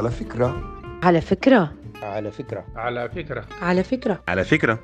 على 0.00 0.10
فكرة. 0.10 0.80
على 1.02 1.20
فكرة. 1.20 1.76
على 2.02 2.30
فكرة. 2.32 2.66
على 2.76 3.08
فكرة. 3.10 3.48
على 3.60 3.84
فكرة. 3.84 4.24
على 4.28 4.44
فكرة. 4.44 4.80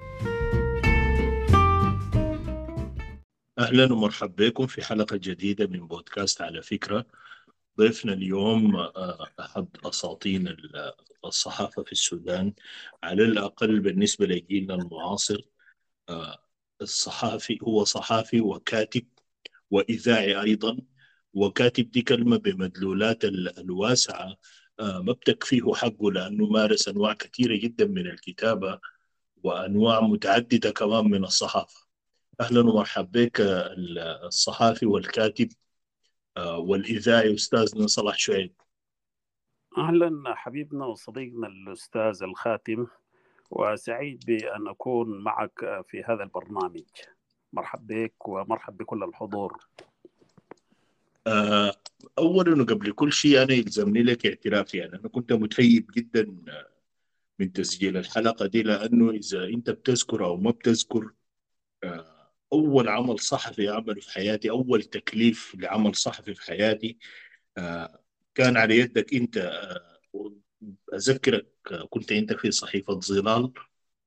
أهلا 3.59 3.93
ومرحبا 3.93 4.49
بكم 4.49 4.67
في 4.67 4.85
حلقة 4.85 5.17
جديدة 5.17 5.67
من 5.67 5.87
بودكاست 5.87 6.43
على 6.43 6.63
فكرة. 6.63 7.07
ضيفنا 7.79 8.13
اليوم 8.13 8.76
آه، 8.76 9.26
أحد 9.40 9.69
أساطين 9.85 10.49
ال- 10.49 10.93
الصحافة 11.25 11.83
في 11.83 11.93
السودان 11.93 12.53
على 13.03 13.22
الأقل 13.25 13.80
بالنسبة 13.80 14.26
لجيلنا 14.26 14.75
المعاصر. 14.75 15.40
آه، 16.09 16.39
الصحافي 16.83 17.59
هو 17.62 17.85
صحافي 17.85 18.41
وكاتب 18.41 19.07
وإذاعي 19.71 20.41
أيضا 20.43 20.79
وكاتب 21.35 21.91
دي 21.91 22.03
كلمة 22.03 22.37
بمدلولات 22.37 23.25
ال- 23.25 23.59
الواسعة 23.59 24.37
ما 24.80 25.12
بتكفيه 25.12 25.73
حقه 25.75 26.12
لأنه 26.12 26.47
مارس 26.47 26.89
أنواع 26.89 27.12
كثيرة 27.12 27.57
جدا 27.57 27.87
من 27.87 28.07
الكتابة 28.07 28.80
وأنواع 29.43 30.01
متعددة 30.01 30.71
كمان 30.71 31.05
من 31.05 31.25
الصحافة. 31.25 31.87
أهلا 32.41 32.61
ومرحبا 32.61 33.25
بك 33.25 33.41
آه، 33.41 33.75
الصحافي 34.27 34.87
والكاتب 34.87 35.49
آه، 36.37 36.59
والإذاعي 36.59 37.35
أستاذنا 37.35 37.87
صلاح 37.87 38.19
شعيب. 38.19 38.55
أهلا 39.79 40.35
حبيبنا 40.35 40.87
وصديقنا 40.87 41.47
الأستاذ 41.47 42.23
الخاتم 42.23 42.87
وسعيد 43.51 44.24
بأن 44.27 44.69
أكون 44.69 45.24
معك 45.24 45.85
في 45.88 46.05
هذا 46.05 46.23
البرنامج. 46.23 46.85
مرحب 47.52 47.87
بك 47.87 48.29
ومرحب 48.29 48.77
بكل 48.77 49.02
الحضور. 49.05 49.66
أولا 52.19 52.62
وقبل 52.62 52.92
كل 52.92 53.12
شيء 53.12 53.43
أنا 53.43 53.52
يلزمني 53.54 54.02
لك 54.02 54.26
اعترافي 54.26 54.79
يعني 54.79 54.95
أنا 54.96 55.09
كنت 55.09 55.32
متهيب 55.32 55.90
جدا 55.96 56.37
من 57.38 57.52
تسجيل 57.52 57.96
الحلقة 57.96 58.46
دي 58.46 58.63
لأنه 58.63 59.10
إذا 59.10 59.45
أنت 59.45 59.71
بتذكر 59.71 60.24
أو 60.24 60.37
ما 60.37 60.51
بتذكر 60.51 61.10
آه، 61.85 62.32
أول 62.52 62.88
عمل 62.88 63.21
صحفي 63.21 63.71
أعمله 63.71 64.00
في 64.00 64.10
حياتي 64.12 64.50
أول 64.50 64.82
تكليف 64.84 65.56
لعمل 65.58 65.96
صحفي 65.96 66.34
في 66.34 66.42
حياتي 66.42 66.98
آه، 67.58 68.02
كان 68.34 68.56
على 68.56 68.78
يدك 68.78 69.14
أنت 69.14 69.38
آه، 69.38 70.00
أذكرك 70.94 71.46
آه، 71.72 71.86
كنت 71.91 72.12
أنت 72.12 72.32
في 72.32 72.50
صحيفة 72.50 73.00
ظلال 73.00 73.52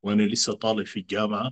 وأنا 0.03 0.23
لسه 0.23 0.53
طالب 0.53 0.85
في 0.85 0.99
الجامعة. 0.99 1.51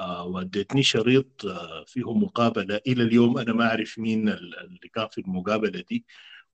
آه، 0.00 0.24
واديتني 0.26 0.82
شريط 0.82 1.44
آه، 1.46 1.84
فيه 1.86 2.12
مقابلة. 2.14 2.80
إلى 2.86 3.02
اليوم 3.02 3.38
أنا 3.38 3.52
ما 3.52 3.64
أعرف 3.70 3.98
مين 3.98 4.28
ال- 4.28 4.58
اللي 4.60 4.88
كان 4.94 5.08
في 5.08 5.20
المقابلة 5.20 5.84
دي. 5.90 6.04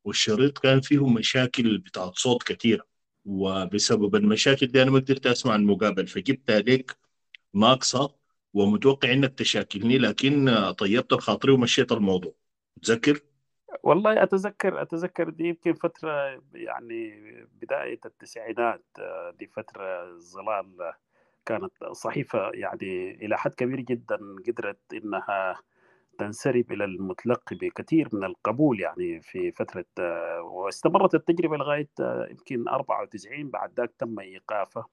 والشريط 0.04 0.58
كان 0.58 0.80
فيه 0.80 1.06
مشاكل 1.08 1.78
بتاعت 1.78 2.14
صوت 2.18 2.42
كثيرة 2.42 2.84
وبسبب 3.24 4.16
المشاكل 4.16 4.66
دي 4.66 4.82
أنا 4.82 4.90
ما 4.90 4.98
قدرت 4.98 5.26
أسمع 5.26 5.54
المقابل. 5.56 6.06
فجبتها 6.06 6.58
لك 6.60 6.96
ناقصة 7.54 8.14
ومتوقع 8.54 9.12
إنك 9.12 9.34
تشاكلني 9.38 9.98
لكن 9.98 10.48
آه، 10.48 10.70
طيبت 10.70 11.14
بخاطري 11.14 11.52
ومشيت 11.52 11.92
الموضوع. 11.92 12.34
تذكر؟ 12.82 13.20
والله 13.82 14.22
أتذكر 14.22 14.82
أتذكر 14.82 15.30
دي 15.30 15.44
يمكن 15.44 15.74
فترة 15.74 16.42
يعني 16.54 17.20
بداية 17.52 18.00
التسعينات 18.06 18.84
دي 19.38 19.46
فترة 19.46 20.18
ظلال 20.18 20.92
كانت 21.46 21.84
صحيفة 21.92 22.50
يعني 22.54 23.14
إلى 23.24 23.38
حد 23.38 23.54
كبير 23.54 23.80
جدا 23.80 24.18
قدرت 24.48 24.78
إنها 24.94 25.60
تنسرب 26.18 26.72
إلى 26.72 26.84
المتلقي 26.84 27.56
بكثير 27.56 28.08
من 28.12 28.24
القبول 28.24 28.80
يعني 28.80 29.20
في 29.20 29.52
فترة 29.52 29.84
واستمرت 30.42 31.14
التجربة 31.14 31.56
لغاية 31.56 31.88
يمكن 32.30 32.68
94 32.68 33.50
بعد 33.50 33.72
ذاك 33.80 33.92
تم 33.98 34.20
إيقافه 34.20 34.86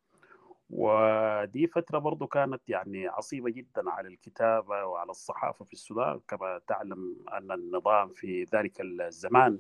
ودي 0.70 1.68
فترة 1.68 2.00
برضو 2.00 2.28
كانت 2.28 2.62
يعني 2.68 3.08
عصيبة 3.08 3.50
جدا 3.50 3.90
على 3.90 4.08
الكتابة 4.08 4.86
وعلى 4.86 5.10
الصحافة 5.10 5.66
في 5.66 5.74
السودان 5.74 6.20
كما 6.28 6.62
تعلم 6.68 7.16
أن 7.34 7.52
النظام 7.52 8.10
في 8.10 8.44
ذلك 8.44 8.82
الزمان 8.82 9.60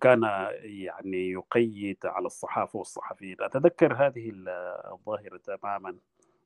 كان 0.00 0.22
يعني 0.62 1.30
يقيد 1.30 1.98
على 2.04 2.26
الصحافة 2.26 2.78
والصحفيين. 2.78 3.36
أتذكر 3.40 3.94
هذه 3.94 4.32
الظاهرة 4.92 5.36
تماما. 5.36 5.96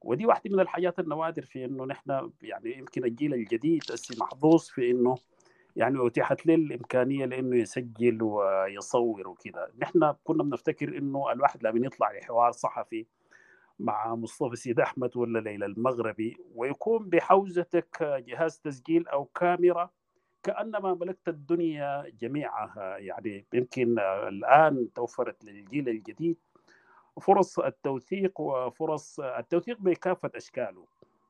ودي 0.02 0.26
واحدة 0.26 0.50
من 0.50 0.60
الحاجات 0.60 0.98
النوادر 0.98 1.42
في 1.42 1.64
إنه 1.64 1.84
نحن 1.84 2.30
يعني 2.42 2.78
يمكن 2.78 3.04
الجيل 3.04 3.34
الجديد 3.34 3.82
محظوظ 4.20 4.68
في 4.68 4.90
إنه 4.90 5.16
يعني 5.76 6.06
أتيحت 6.06 6.46
له 6.46 6.54
الإمكانية 6.54 7.24
لإنه 7.24 7.56
يسجل 7.56 8.22
ويصور 8.22 9.28
وكذا، 9.28 9.70
نحن 9.78 10.14
كنا 10.24 10.42
بنفتكر 10.42 10.98
إنه 10.98 11.32
الواحد 11.32 11.62
لما 11.66 11.86
يطلع 11.86 12.12
لحوار 12.12 12.52
صحفي 12.52 13.06
مع 13.78 14.14
مصطفى 14.14 14.56
سيد 14.56 14.80
أحمد 14.80 15.16
ولا 15.16 15.38
ليلى 15.38 15.66
المغربي 15.66 16.36
ويكون 16.54 17.08
بحوزتك 17.08 18.02
جهاز 18.02 18.58
تسجيل 18.58 19.08
أو 19.08 19.24
كاميرا 19.24 19.90
كانما 20.48 20.94
ملكت 20.94 21.28
الدنيا 21.28 22.12
جميعها. 22.20 22.96
يعني 22.98 23.46
يمكن 23.54 23.98
الآن 23.98 24.92
توفرت 24.94 25.44
للجيل 25.44 25.88
الجديد 25.88 26.36
فرص 27.20 27.58
التوثيق 27.58 28.40
وفرص 28.40 29.20
التوثيق 29.20 29.80
بكافة 29.80 30.30
أشكاله. 30.34 30.84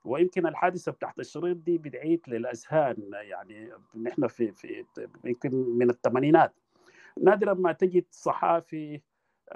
ويمكن 0.05 0.47
الحادثة 0.47 0.93
بتاعت 0.93 1.19
الشريط 1.19 1.57
دي 1.57 1.79
بدعيت 1.79 2.29
للأذهان. 2.29 2.97
يعني 3.13 3.71
نحن 4.03 4.27
في 4.27 4.53
في 4.53 4.85
يمكن 5.25 5.55
من 5.55 5.91
الثمانينات. 5.91 6.55
نادرا 7.23 7.55
ما 7.55 7.73
تجد 7.73 8.05
صحافي 8.11 9.01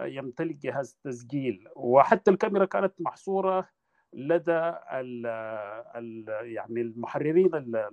يمتلك 0.00 0.56
جهاز 0.56 0.98
تسجيل 1.04 1.68
وحتى 1.76 2.30
الكاميرا 2.30 2.64
كانت 2.64 2.94
محصورة 3.00 3.68
لدى 4.12 4.74
ال 4.92 5.26
ال 5.96 6.24
يعني 6.42 6.80
المحررين 6.80 7.54
اللي 7.54 7.90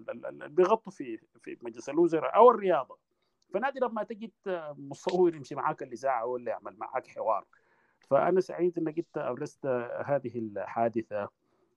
بيغطوا 0.50 0.92
في 0.92 1.18
في 1.42 1.58
مجلس 1.62 1.90
الوزراء 1.90 2.36
أو 2.36 2.52
الرياضة. 2.52 2.98
فنادرا 3.54 3.88
ما 3.88 4.04
تجد 4.04 4.32
مصور 4.78 5.36
يمشي 5.36 5.56
معاك 5.56 5.84
الإذاعة 5.84 6.26
ولا 6.26 6.52
يعمل 6.52 6.76
معاك 6.78 7.08
حوار. 7.08 7.46
فأنا 8.10 8.42
سعيد 8.42 8.78
أنك 8.78 8.98
أنت 8.98 9.18
أبرزت 9.18 9.66
هذه 10.06 10.40
الحادثة 10.40 11.30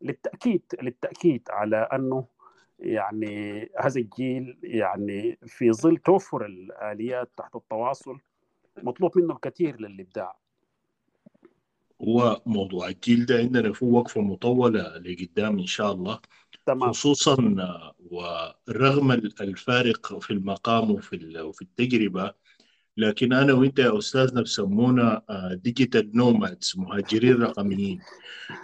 للتأكيد 0.03 0.63
للتأكيد 0.83 1.43
على 1.51 1.77
أنه 1.77 2.27
يعني 2.79 3.63
هذا 3.79 4.01
الجيل 4.01 4.59
يعني 4.63 5.39
في 5.47 5.73
ظل 5.73 5.97
توفر 5.97 6.47
الآليات 6.47 7.31
تحت 7.37 7.57
التواصل 7.57 8.19
مطلوب 8.83 9.19
منه 9.19 9.35
الكثير 9.35 9.81
للإبداع. 9.81 10.42
هو 12.05 12.43
موضوع 12.47 12.89
الجيل 12.89 13.27
ده 13.27 13.39
عندنا 13.39 13.73
فيه 13.73 13.87
وقفة 13.87 14.21
مطولة 14.21 14.99
لقدام 14.99 15.59
إن 15.59 15.67
شاء 15.67 15.93
الله. 15.93 16.19
تمام. 16.67 16.93
خصوصا 16.93 17.57
آه، 17.59 17.95
ورغم 18.11 19.13
الفارق 19.41 20.19
في 20.19 20.31
المقام 20.31 20.91
وفي 20.91 21.39
وفي 21.41 21.63
التجربة 21.63 22.35
لكن 22.97 23.33
أنا 23.33 23.53
وأنت 23.53 23.79
يا 23.79 23.99
أستاذنا 23.99 24.43
بسمونا 24.43 25.23
digital 25.53 26.17
nomads 26.17 26.73
مهاجرين 26.77 27.43
رقميين. 27.43 28.01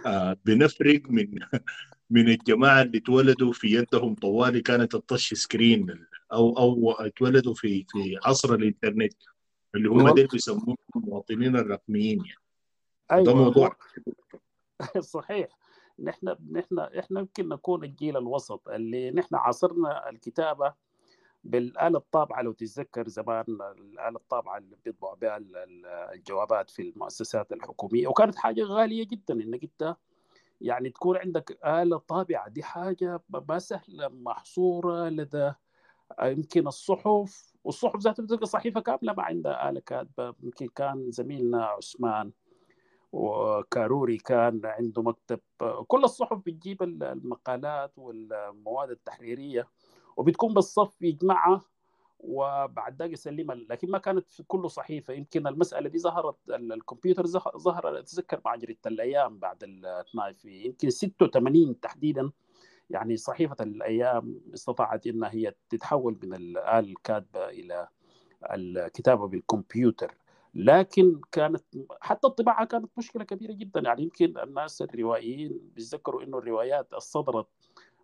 آه، 0.06 0.37
بنفرق 0.44 1.03
من 1.10 1.28
من 2.10 2.28
الجماعة 2.28 2.82
اللي 2.82 2.99
اتولدوا 2.99 3.53
في 3.53 3.75
يدهم 3.75 4.15
طوالي 4.15 4.60
كانت 4.60 4.94
ال 4.94 5.01
touch 5.01 5.34
screen 5.34 6.06
أو 6.32 6.59
أو 6.59 6.93
اتولدوا 6.93 7.55
في 7.55 7.84
في 7.88 8.19
عصر 8.25 8.55
الإنترنت 8.55 9.12
اللي 9.75 9.88
هم. 9.88 10.10
دول 10.10 10.26
بيسموهم 10.26 10.76
المواطنين 10.97 11.56
الرقميين 11.56 12.19
يعني. 12.19 12.47
أيوة 13.12 13.24
ده 13.24 13.34
موضوع 13.34 13.76
صحيح. 14.98 15.48
نحن 15.98 16.36
نحن 16.52 16.78
إحنا 16.78 17.20
يمكن 17.20 17.48
نكون 17.48 17.84
الجيل 17.84 18.16
الوسط 18.16 18.69
اللي 18.69 19.10
نحن 19.10 19.34
عاصرنا 19.34 20.08
الكتابة 20.10 20.74
بالآلة 21.44 21.99
الطابعة 21.99 22.43
لو 22.43 22.52
تتذكر 22.52 23.08
زمان 23.08 23.44
الآلة 23.49 24.16
الطابعة 24.16 24.58
اللي 24.58 24.76
بيطبع 24.84 25.14
بها 25.14 25.37
ال- 25.37 25.56
ال- 25.56 25.87
الجوابات 25.87 26.70
في 26.70 26.82
المؤسسات 26.82 27.52
الحكومية. 27.52 28.08
وكانت 28.08 28.37
حاجة 28.37 28.62
غالية 28.62 29.05
جدا 29.06 29.34
إنك 29.34 29.62
أنت 29.62 29.96
يعني 30.61 30.90
تكون 30.90 31.16
عندك 31.16 31.58
آلة 31.64 31.99
طابعة. 31.99 32.49
دي 32.49 32.62
حاجة 32.62 33.20
ما 33.28 33.58
سهلة 33.58 34.08
محصورة 34.08 35.08
لدى 35.08 35.52
يمكن 36.22 36.66
الصحف 36.66 37.54
والصحف 37.64 37.96
ذاتها 38.00 38.22
بتلقى 38.22 38.46
صحيفة 38.46 38.81
كاملة 38.81 39.12
ما 39.12 39.22
عندها 39.22 39.70
آلة 39.70 39.81
كاتبة. 39.81 40.34
يمكن 40.43 40.69
كان 40.69 41.11
زميلنا 41.11 41.64
عثمان 41.64 42.32
وكاروري 43.12 44.16
كان 44.19 44.60
عنده 44.64 45.02
مكتب. 45.02 45.40
كل 45.87 46.05
الصحف 46.05 46.38
بتجيب 46.38 46.82
المقالات 46.82 47.99
والمواد 47.99 48.90
التحريرية 48.90 49.69
وبتكون 50.16 50.55
بالصف 50.55 51.02
يجمعها 51.02 51.62
وبعد 52.20 52.99
ذاك 53.02 53.10
يسلمها 53.10 53.55
لكن 53.56 53.90
ما 53.90 53.99
كانت 53.99 54.31
في 54.31 54.43
كل 54.43 54.70
صحيفة. 54.70 55.14
يمكن 55.14 55.46
المسألة 55.46 55.88
دي 55.88 55.99
ظهرت 55.99 56.37
الكمبيوتر 56.50 57.26
ظهر 57.58 57.99
اتذكر 57.99 58.40
مع 58.44 58.56
جريده 58.56 58.81
الأيام 58.87 59.38
بعد 59.38 59.58
الطنايفي 59.64 60.64
يمكن 60.64 60.90
86 60.90 61.81
تحديدا 61.81 62.31
يعني 62.90 63.16
صحيفة 63.16 63.56
الأيام 63.61 64.40
استطاعت 64.54 65.06
إنها 65.06 65.31
هي 65.31 65.54
تتحول 65.70 66.19
من 66.22 66.34
الاله 66.34 66.78
الكاتبة 66.78 67.49
إلى 67.49 67.88
الكتابة 68.52 69.26
بالكمبيوتر. 69.28 70.14
لكن 70.58 71.20
كانت 71.32 71.64
حتى 72.00 72.26
الطباعة 72.26 72.64
كانت 72.66 72.90
مشكلة 72.99 73.25
كبيرة 73.25 73.52
جدا. 73.52 73.81
يعني 73.81 74.02
يمكن 74.02 74.38
الناس 74.38 74.82
الروائيين 74.82 75.60
بيتذكروا 75.75 76.22
إنه 76.22 76.38
الروايات 76.38 76.94
الصدرت 76.94 77.46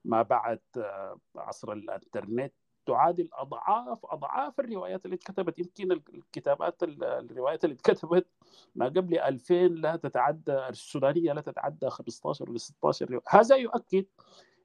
ما 0.05 0.23
بعد 0.23 0.61
آه، 0.77 1.19
عصر 1.37 1.73
الإنترنت. 1.73 2.53
تعادل 2.87 3.29
أضعاف 3.33 4.07
أضعاف 4.07 4.61
الروايات 4.61 5.05
اللي 5.05 5.17
اتكتبت. 5.17 5.59
يمكن 5.59 5.93
الكتابات 5.93 6.83
الروايات 6.83 7.65
اللي 7.65 7.75
اتكتبت 7.75 8.27
ما 8.75 8.87
قبل 8.87 9.19
2000 9.19 9.55
لا 9.55 9.97
تتعدى 9.97 10.69
السودانية 10.69 11.33
لا 11.33 11.41
تتعدى 11.41 11.91
15 11.91 12.51
ولا 12.51 12.59
16 12.59 13.11
رواية. 13.11 13.23
هذا 13.29 13.57
يؤكد 13.57 14.05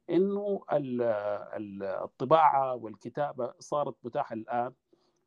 إنه 0.09 0.63
الطباعة 2.03 2.75
والكتابة 2.75 3.53
صارت 3.59 3.95
متاحة 4.03 4.33
الآن. 4.33 4.73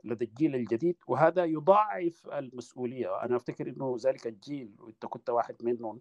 لدى 0.04 0.24
الجيل 0.24 0.54
الجديد 0.54 0.96
وهذا 1.06 1.44
يضاعف 1.44 2.28
المسؤولية. 2.32 3.22
أنا 3.22 3.36
أفتكر 3.36 3.68
إنه 3.68 3.96
ذلك 4.04 4.26
الجيل 4.26 4.76
وإنت 4.80 5.06
كنت 5.06 5.30
واحد 5.30 5.56
منهم 5.62 6.00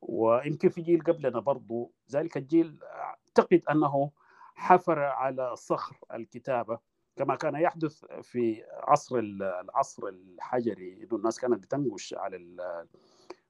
ويمكن 0.00 0.68
في 0.68 0.82
جيل 0.82 1.00
قبلنا 1.02 1.40
برضو 1.40 1.92
ذلك 2.12 2.36
الجيل 2.36 2.78
أعتقد 2.82 3.62
أنه 3.70 4.10
حفر 4.54 4.98
على 4.98 5.56
صخر 5.56 5.96
الكتابة. 6.14 6.78
كما 7.16 7.34
كان 7.34 7.54
يحدث 7.54 8.04
في 8.04 8.64
عصر 8.70 9.18
العصر 9.18 10.08
الحجري 10.08 11.02
إنه 11.02 11.16
الناس 11.16 11.40
كانت 11.40 11.62
بتنقش 11.62 12.14
على 12.14 12.56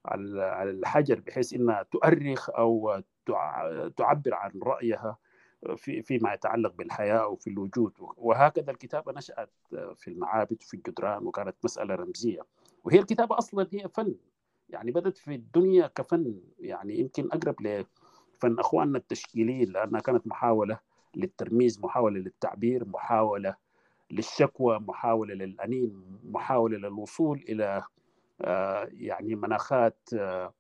على 0.05 0.71
الحجر 0.71 1.21
بحيث 1.21 1.53
إنها 1.53 1.83
تؤرخ 1.83 2.51
أو 2.51 3.03
تعبر 3.97 4.35
عن 4.35 4.61
رأيها. 4.63 5.17
في 5.77 6.03
فيما 6.03 6.33
يتعلق 6.33 6.75
بالحياة 6.75 7.19
أو 7.19 7.37
في 7.37 7.51
الوجود. 7.51 7.93
وهكذا 8.17 8.71
الكتابة 8.71 9.13
نشأت 9.13 9.51
في 9.97 10.09
المعابد 10.09 10.57
وفي 10.63 10.75
الجدران 10.75 11.27
وكانت 11.27 11.57
مسألة 11.65 11.95
رمزية. 11.95 12.43
وهي 12.85 12.99
الكتابة 12.99 13.39
أصلا 13.39 13.69
هي 13.73 13.89
فن. 13.89 14.15
يعني 14.69 14.91
بدت 14.91 15.19
في 15.19 15.35
الدنيا 15.35 15.87
كفن. 15.87 16.41
يعني 16.59 16.99
يمكن 16.99 17.29
أقرب 17.33 17.61
لفن 17.61 18.59
أخواننا 18.59 18.99
التشكيليين 18.99 19.73
لأنها 19.73 20.01
كانت 20.01 20.27
محاولة 20.27 20.79
للترميز 21.17 21.81
محاولة 21.81 22.19
للتعبير 22.19 22.85
محاولة 22.85 23.55
للشكوى 24.11 24.79
محاولة 24.79 25.35
للأنين 25.35 26.19
محاولة 26.25 26.79
للوصول 26.79 27.45
إلى 27.49 27.83
آه، 28.41 28.89
يعني 28.93 29.35
مناخات 29.35 29.99
آه، 30.15 30.55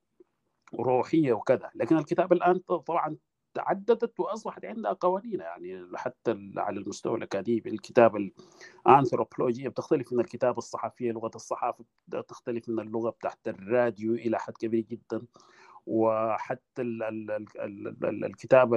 روحية 0.74 1.32
وكذا. 1.32 1.70
لكن 1.74 1.98
الكتاب 1.98 2.32
الآن 2.32 2.58
طبعا 2.58 3.16
تعددت 3.58 4.20
وأصبحت 4.20 4.64
عندها 4.64 4.92
قوانين 4.92 5.40
يعني 5.40 5.88
حتى 5.94 6.50
على 6.56 6.80
المستوى 6.80 7.16
الأكاديمي 7.18 7.70
الكتابه 7.70 8.30
الانثروبولوجيه 8.86 9.68
بتختلف 9.68 10.12
من 10.12 10.20
الكتابه 10.20 10.58
الصحفيه 10.58 11.12
لغة 11.12 11.30
الصحافة 11.34 11.84
تختلف 12.28 12.68
من 12.68 12.80
اللغة 12.80 13.10
بتاعت 13.10 13.38
الراديو 13.46 14.14
إلى 14.14 14.38
حد 14.38 14.52
كبير 14.52 14.84
جدا. 14.90 15.22
وحتى 15.86 16.82
الكتابة 18.02 18.76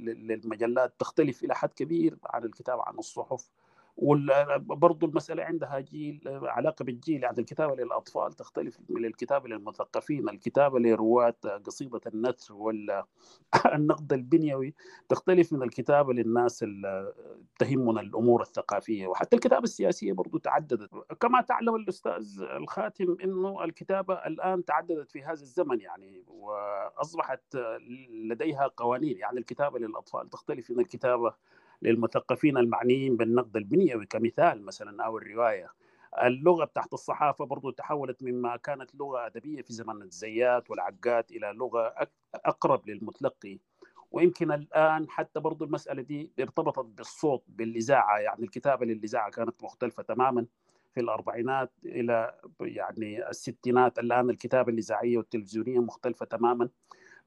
للمجلات 0.00 0.94
تختلف 0.98 1.44
إلى 1.44 1.54
حد 1.54 1.72
كبير 1.72 2.18
عن 2.24 2.44
الكتابه 2.44 2.82
عن 2.82 2.98
الصحف. 2.98 3.48
وبرضه 3.96 5.06
المسألة 5.06 5.42
عندها 5.42 5.80
جيل 5.80 6.20
علاقة 6.26 6.84
بالجيل 6.84 7.22
يعني 7.22 7.38
الكتابة 7.38 7.74
للأطفال 7.76 8.32
تختلف 8.32 8.78
من 8.88 9.04
الكتابة 9.04 9.48
للمثقفين 9.48 10.28
الكتابة 10.28 10.78
لرواة 10.78 11.34
قصيدة 11.64 12.00
النثر 12.06 12.54
ولا 12.54 13.06
النقد 13.74 14.12
البنيوي 14.12 14.74
تختلف 15.08 15.52
من 15.52 15.62
الكتابة 15.62 16.12
للناس 16.12 16.62
اللي 16.62 17.12
تهمنا 17.58 18.00
الأمور 18.00 18.42
الثقافية 18.42 19.06
وحتى 19.06 19.36
الكتابة 19.36 19.64
السياسية 19.64 20.12
برضه 20.12 20.38
تعددت. 20.38 20.90
كما 21.20 21.40
تعلم 21.40 21.74
الأستاذ 21.74 22.42
الخاتم 22.42 23.16
أنه 23.24 23.64
الكتابة 23.64 24.14
الآن 24.14 24.64
تعددت 24.64 25.10
في 25.10 25.22
هذا 25.22 25.32
الزمن 25.32 25.80
يعني 25.80 26.24
وأصبحت 26.28 27.56
لديها 28.10 28.70
قوانين 28.76 29.18
يعني 29.18 29.38
الكتابة 29.38 29.78
للأطفال 29.78 30.30
تختلف 30.30 30.70
من 30.70 30.80
الكتابة 30.80 31.34
للمثقفين 31.82 32.56
المعنيين 32.56 33.16
بالنقد 33.16 33.56
البنيوي 33.56 34.06
كمثال 34.06 34.64
مثلا 34.64 35.04
أو 35.04 35.18
الرواية. 35.18 35.72
اللغة 36.24 36.64
بتاعت 36.64 36.92
الصحافة 36.92 37.44
برضو 37.44 37.70
تحولت 37.70 38.22
مما 38.22 38.56
كانت 38.56 38.94
لغة 38.94 39.26
أدبية 39.26 39.62
في 39.62 39.72
زمن 39.72 40.02
الزيات 40.02 40.70
والعقاد 40.70 41.24
إلى 41.30 41.52
لغة 41.52 41.94
أقرب 42.34 42.88
للمتلقي. 42.88 43.58
ويمكن 44.10 44.52
الآن 44.52 45.10
حتى 45.10 45.40
برضو 45.40 45.64
المسألة 45.64 46.02
دي 46.02 46.32
ارتبطت 46.40 46.84
بالصوت 46.84 47.44
بالاذاعه 47.48 48.18
يعني 48.18 48.42
الكتابة 48.44 48.86
للاذاعه 48.86 49.30
كانت 49.30 49.64
مختلفة 49.64 50.02
تماما 50.02 50.46
في 50.94 51.00
الأربعينات 51.00 51.72
إلى 51.86 52.34
يعني 52.60 53.28
الستينات. 53.28 53.98
الآن 53.98 54.30
الكتابة 54.30 54.72
الاذاعيه 54.72 55.16
والتلفزيونية 55.18 55.78
مختلفة 55.78 56.26
تماما. 56.26 56.68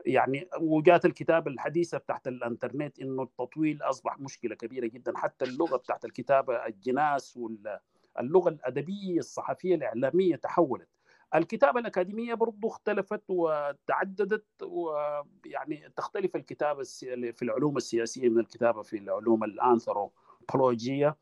يعني 0.06 0.50
وجات 0.60 1.06
الكتابة 1.06 1.52
الحديثة 1.52 1.98
بتاعت 1.98 2.28
الإنترنت 2.28 3.00
إنه 3.00 3.24
التطويل 3.24 3.82
أصبح 3.82 4.20
مشكلة 4.20 4.56
كبيرة 4.56 4.88
جدا. 4.88 5.18
حتى 5.18 5.46
اللغة 5.46 5.78
بتاعت 5.78 6.06
الكتابة 6.06 6.66
الجناس 6.66 7.38
واللغة 7.38 8.50
الأدبية 8.50 9.20
الصحفية 9.20 9.76
الإعلامية 9.76 10.36
تحولت. 10.36 10.88
الكتابة 11.36 11.80
الأكاديمية 11.80 12.34
برضو 12.34 12.68
اختلفت 12.68 13.24
وتعددت 13.28 14.46
ويعني 14.64 15.90
تختلف 15.96 16.36
الكتابة 16.36 16.84
في 17.32 17.42
العلوم 17.42 17.78
السياسية 17.78 18.30
من 18.30 18.40
الكتابة 18.40 18.82
في 18.82 18.98
العلوم 18.98 19.44
الأنثروبولوجية. 19.44 21.16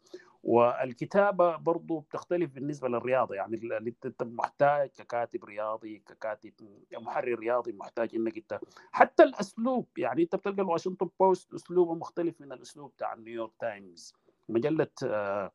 والكتابة 0.44 1.56
برضو 1.56 2.00
بتختلف 2.00 2.52
بالنسبة 2.52 2.88
للرياضة 2.88 3.36
يعني 3.36 3.62
انت 4.06 4.24
محتاج 4.24 4.90
ككاتب 4.90 5.46
رياضي 5.46 6.00
ككاتب 6.00 6.54
محرر 6.94 7.40
رياضي 7.40 7.72
محتاج 7.72 8.16
انك 8.16 8.38
انت 8.38 8.60
حتى 8.92 9.24
الأسلوب 9.24 9.88
يعني 9.98 10.24
انت 10.24 10.36
بتلقى 10.36 10.62
الواشنطن 10.62 11.10
بوست 11.20 11.54
أسلوبه 11.54 11.94
مختلف 11.94 12.42
من 12.42 12.52
الأسلوب 12.52 12.92
بتاع 12.92 13.14
نيويورك 13.14 13.52
تايمز. 13.60 14.14
مجلة 14.50 14.88
آه، 15.06 15.52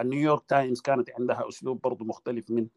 النيويورك 0.00 0.44
تايمز 0.48 0.80
كانت 0.80 1.10
عندها 1.10 1.48
أسلوب 1.48 1.80
برضو 1.80 2.04
مختلف 2.04 2.50
من 2.50 2.68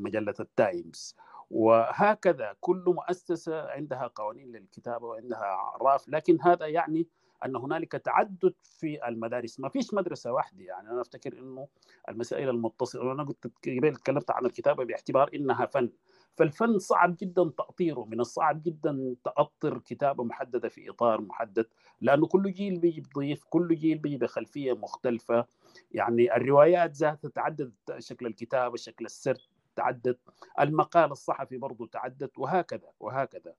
مجلة 0.00 0.34
التايمز. 0.40 1.16
وهكذا 1.50 2.56
كل 2.60 2.84
مؤسسة 2.86 3.70
عندها 3.70 4.06
قوانين 4.14 4.52
للكتابة 4.52 5.06
وعندها 5.06 5.44
أعراف 5.44 6.08
لكن 6.08 6.38
هذا 6.42 6.66
يعني 6.66 7.06
أن 7.44 7.56
هنالك 7.56 7.92
تعدد 7.92 8.54
في 8.62 9.08
المدارس. 9.08 9.60
ما 9.60 9.68
فيش 9.68 9.94
مدرسة 9.94 10.32
واحدة. 10.32 10.64
يعني 10.64 10.90
أنا 10.90 11.00
أفتكر 11.00 11.38
إنه 11.38 11.68
المسائل 12.08 12.48
المتصلة 12.48 13.12
أنا 13.12 13.24
قلت 13.24 13.46
قبل 13.66 13.96
تكلمت 13.96 14.30
عن 14.30 14.46
الكتابة 14.46 14.84
باعتبار 14.84 15.30
إنها 15.34 15.66
فن. 15.66 15.90
فالفن 16.34 16.78
صعب 16.78 17.16
جدا 17.20 17.50
تأطيره. 17.58 18.04
من 18.04 18.20
الصعب 18.20 18.62
جدا 18.62 19.14
تأطر 19.24 19.78
كتابة 19.78 20.24
محددة 20.24 20.68
في 20.68 20.90
إطار 20.90 21.20
محدد. 21.20 21.66
لأنه 22.00 22.26
كل 22.26 22.52
جيل 22.52 22.78
بيجي 22.78 23.00
بضيف 23.00 23.44
كل 23.44 23.74
جيل 23.74 23.98
بيجي 23.98 24.16
بخلفية 24.16 24.72
مختلفة. 24.72 25.46
يعني 25.92 26.36
الروايات 26.36 26.92
ذاتها 26.96 27.28
تعدد 27.28 27.72
شكل 27.98 28.26
الكتابة 28.26 28.76
شكل 28.76 29.04
السرد 29.04 29.40
تعدد. 29.76 30.18
المقال 30.60 31.10
الصحفي 31.10 31.58
برضو 31.58 31.86
تعدد. 31.86 32.30
وهكذا 32.36 32.88
وهكذا. 33.00 33.54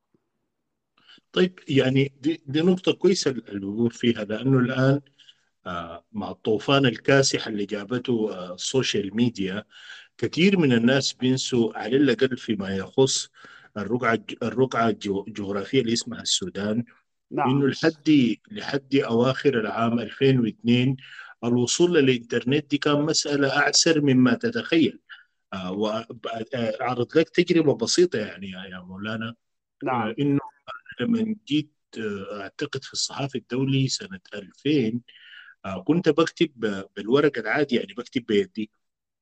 طيب 1.33 1.59
يعني 1.67 2.13
دي, 2.21 2.41
دي 2.45 2.61
نقطة 2.61 2.93
كويسة 2.93 3.31
الوقوف 3.31 3.97
فيها 3.97 4.23
لأنه 4.23 4.59
الآن 4.59 5.01
آه، 5.65 6.05
مع 6.11 6.31
الطوفان 6.31 6.85
الكاسح 6.85 7.47
اللي 7.47 7.65
جابته 7.65 8.33
آه، 8.33 8.53
السوشيال 8.53 9.15
ميديا 9.15 9.65
كثير 10.17 10.59
من 10.59 10.73
الناس 10.73 11.13
بينسوا 11.13 11.77
على 11.77 11.97
الأقل 11.97 12.37
فيما 12.37 12.75
يخص 12.75 13.29
الرقعة 13.77 14.19
الرقعة 14.43 14.89
الجغرافية 14.89 15.81
اللي 15.81 15.93
اسمها 15.93 16.21
السودان 16.21 16.83
نعم. 17.31 17.49
إنه 17.49 17.67
لحد 17.67 18.35
لحد 18.51 18.95
أواخر 18.95 19.59
العام 19.59 19.99
2002 19.99 20.95
الوصول 21.43 21.93
للإنترنت 21.93 22.71
دي 22.71 22.77
كان 22.77 23.01
مسألة 23.01 23.57
أعسر 23.57 24.01
مما 24.01 24.33
تتخيل 24.33 24.99
آه، 25.53 25.71
وأعرض 25.71 27.17
لك 27.17 27.29
تجربة 27.29 27.75
بسيطة 27.75 28.19
يعني 28.19 28.51
يا 28.51 28.79
مولانا 28.79 29.35
نعم. 29.83 30.15
إنه 30.19 30.40
لما 31.01 31.35
جيت 31.47 31.71
آه، 31.97 32.41
أعتقد 32.41 32.83
في 32.83 32.93
الصحافي 32.93 33.37
الدولي 33.37 33.87
سنة 33.87 34.19
2000 34.33 35.01
آه، 35.65 35.83
كنت 35.83 36.09
بكتب 36.09 36.85
بالورق 36.95 37.37
العادي 37.37 37.75
يعني 37.75 37.93
بكتب 37.93 38.25
بيدي 38.25 38.71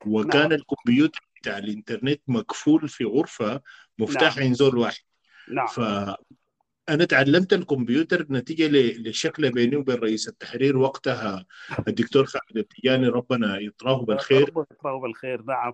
وكان 0.05 0.49
نعم. 0.49 0.51
الكمبيوتر 0.51 1.29
بتاع 1.41 1.57
الإنترنت 1.57 2.21
مقفول 2.27 2.89
في 2.89 3.03
غرفة 3.03 3.61
مفتاح 3.99 4.37
نعم. 4.37 4.53
زول 4.53 4.77
واحد 4.77 5.03
نعم 5.49 5.67
فأنا 5.67 7.05
تعلمت 7.09 7.53
الكمبيوتر 7.53 8.25
نتيجة 8.29 8.67
للشكل 8.67 9.51
بيني 9.51 9.75
وبين 9.75 9.95
رئيس 9.95 10.27
التحرير 10.27 10.77
وقتها 10.77 11.45
الدكتور 11.87 12.25
خالد 12.25 12.57
التجاني 12.57 13.07
ربنا 13.07 13.59
يطراه 13.59 14.05
بالخير 14.05 14.49
ربنا 14.49 14.65
يطراه 14.71 14.99
بالخير 14.99 15.41
نعم 15.41 15.73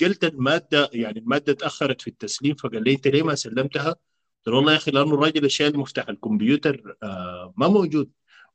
قلت 0.00 0.24
المادة 0.24 0.90
يعني 0.92 1.18
المادة 1.18 1.52
تأخرت 1.52 2.00
في 2.00 2.08
التسليم 2.08 2.54
فقال 2.54 2.84
لي 2.84 2.92
أنت 2.92 3.08
ليه 3.08 3.22
ما 3.22 3.34
سلمتها؟ 3.34 3.96
قلت 4.38 4.48
له 4.48 4.56
والله 4.56 4.72
يا 4.72 4.76
أخي 4.76 4.90
لأنه 4.90 5.14
الراجل 5.14 5.44
الشايل 5.44 5.78
مفتاح 5.78 6.08
الكمبيوتر 6.08 6.96
آه 7.02 7.54
ما 7.56 7.68
موجود. 7.68 8.10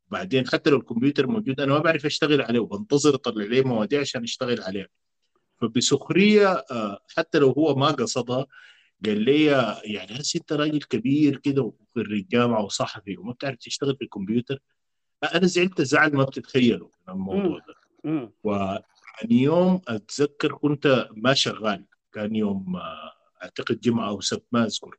بعدين 0.08 0.48
حتى 0.48 0.70
لو 0.70 0.78
الكمبيوتر 0.78 1.28
موجود 1.28 1.60
أنا 1.60 1.74
ما 1.74 1.80
بعرف 1.80 2.06
أشتغل 2.06 2.42
عليه 2.42 2.60
وبنتظر 2.60 3.16
أطلع 3.16 3.46
لي 3.46 3.62
مواضيع 3.62 4.00
عشان 4.00 4.24
أشتغل 4.24 4.62
عليها 4.62 4.88
فبسخرية 5.62 6.48
آه، 6.72 7.00
حتى 7.18 7.40
لو 7.40 7.52
هو 7.52 7.76
ما 7.76 7.88
قصدها 7.88 8.46
قال 9.06 9.22
لي 9.22 9.44
يعني 9.84 10.20
هسه 10.20 10.38
أنت 10.38 10.54
راجل 10.54 10.80
كبير 10.80 11.38
كده 11.38 11.62
وخريج 11.62 12.28
جامعه 12.28 12.64
وصحفي 12.64 13.18
وما 13.18 13.34
بتعرف 13.34 13.58
تشتغل 13.58 13.96
في 13.96 14.04
الكمبيوتر. 14.04 14.60
أنا 15.36 15.48
زعلت 15.48 15.82
زعل 15.82 16.14
ما 16.16 16.24
بتتخيله 16.24 16.92
من 17.08 17.14
الموضوع 17.14 17.60
ده. 17.68 17.76
ويعني 18.44 19.42
يوم 19.42 19.82
أتذكر 19.88 20.54
كنت 20.54 21.08
ما 21.12 21.34
شغال 21.34 21.86
كان 22.14 22.36
يوم 22.36 22.76
آه، 22.76 23.12
أعتقد 23.44 23.80
جمعة 23.80 24.10
أو 24.10 24.22
سبت 24.22 24.46
ما 24.52 24.64
أذكر. 24.66 24.98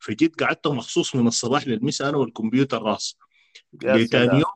فجيت 0.00 0.42
قعدت 0.42 0.66
مخصوص 0.66 1.16
من 1.16 1.26
الصباح 1.26 1.66
للمساء 1.66 2.08
أنا 2.08 2.16
والكمبيوتر 2.16 2.82
راس. 2.82 3.16
لتاني 3.72 4.32
يوم 4.32 4.52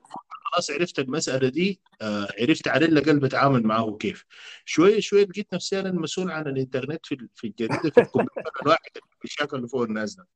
خلاص 0.54 0.70
عرفت 0.70 0.98
المسألة 0.98 1.48
دي 1.48 1.80
آه، 2.02 2.28
عرفت 2.40 2.68
على 2.68 2.86
الأقل 2.86 3.20
بتعامل 3.20 3.62
معه 3.62 3.96
كيف. 3.96 4.24
شوية 4.64 5.00
شوية 5.00 5.24
لقيت 5.24 5.54
نفسي 5.54 5.80
أنا 5.80 5.88
المسؤول 5.88 6.30
عن 6.30 6.46
الإنترنت 6.46 7.06
في 7.06 7.28
في 7.34 7.46
الجريدة 7.46 7.90
في 7.90 8.00
الكمبيوتر 8.00 8.50
الواحد 8.62 8.90
المشاكل 9.24 9.56
اللي 9.56 9.68
فوق 9.68 9.82
الناس 9.82 10.14
ده. 10.14 10.28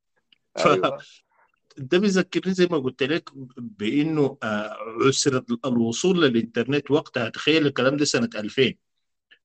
أيوه. 0.59 0.99
فده 1.77 1.99
بيذكرني 1.99 2.55
زي 2.55 2.67
ما 2.71 2.79
قلت 2.79 3.03
لك 3.03 3.31
بإنه 3.57 4.39
آه، 4.43 4.77
عسر 5.07 5.45
الوصول 5.67 6.23
للإنترنت 6.23 6.91
وقتها 6.91 7.29
تخيل 7.29 7.67
الكلام 7.67 7.97
ده 7.97 8.05
سنة 8.05 8.31
2000 8.35 8.75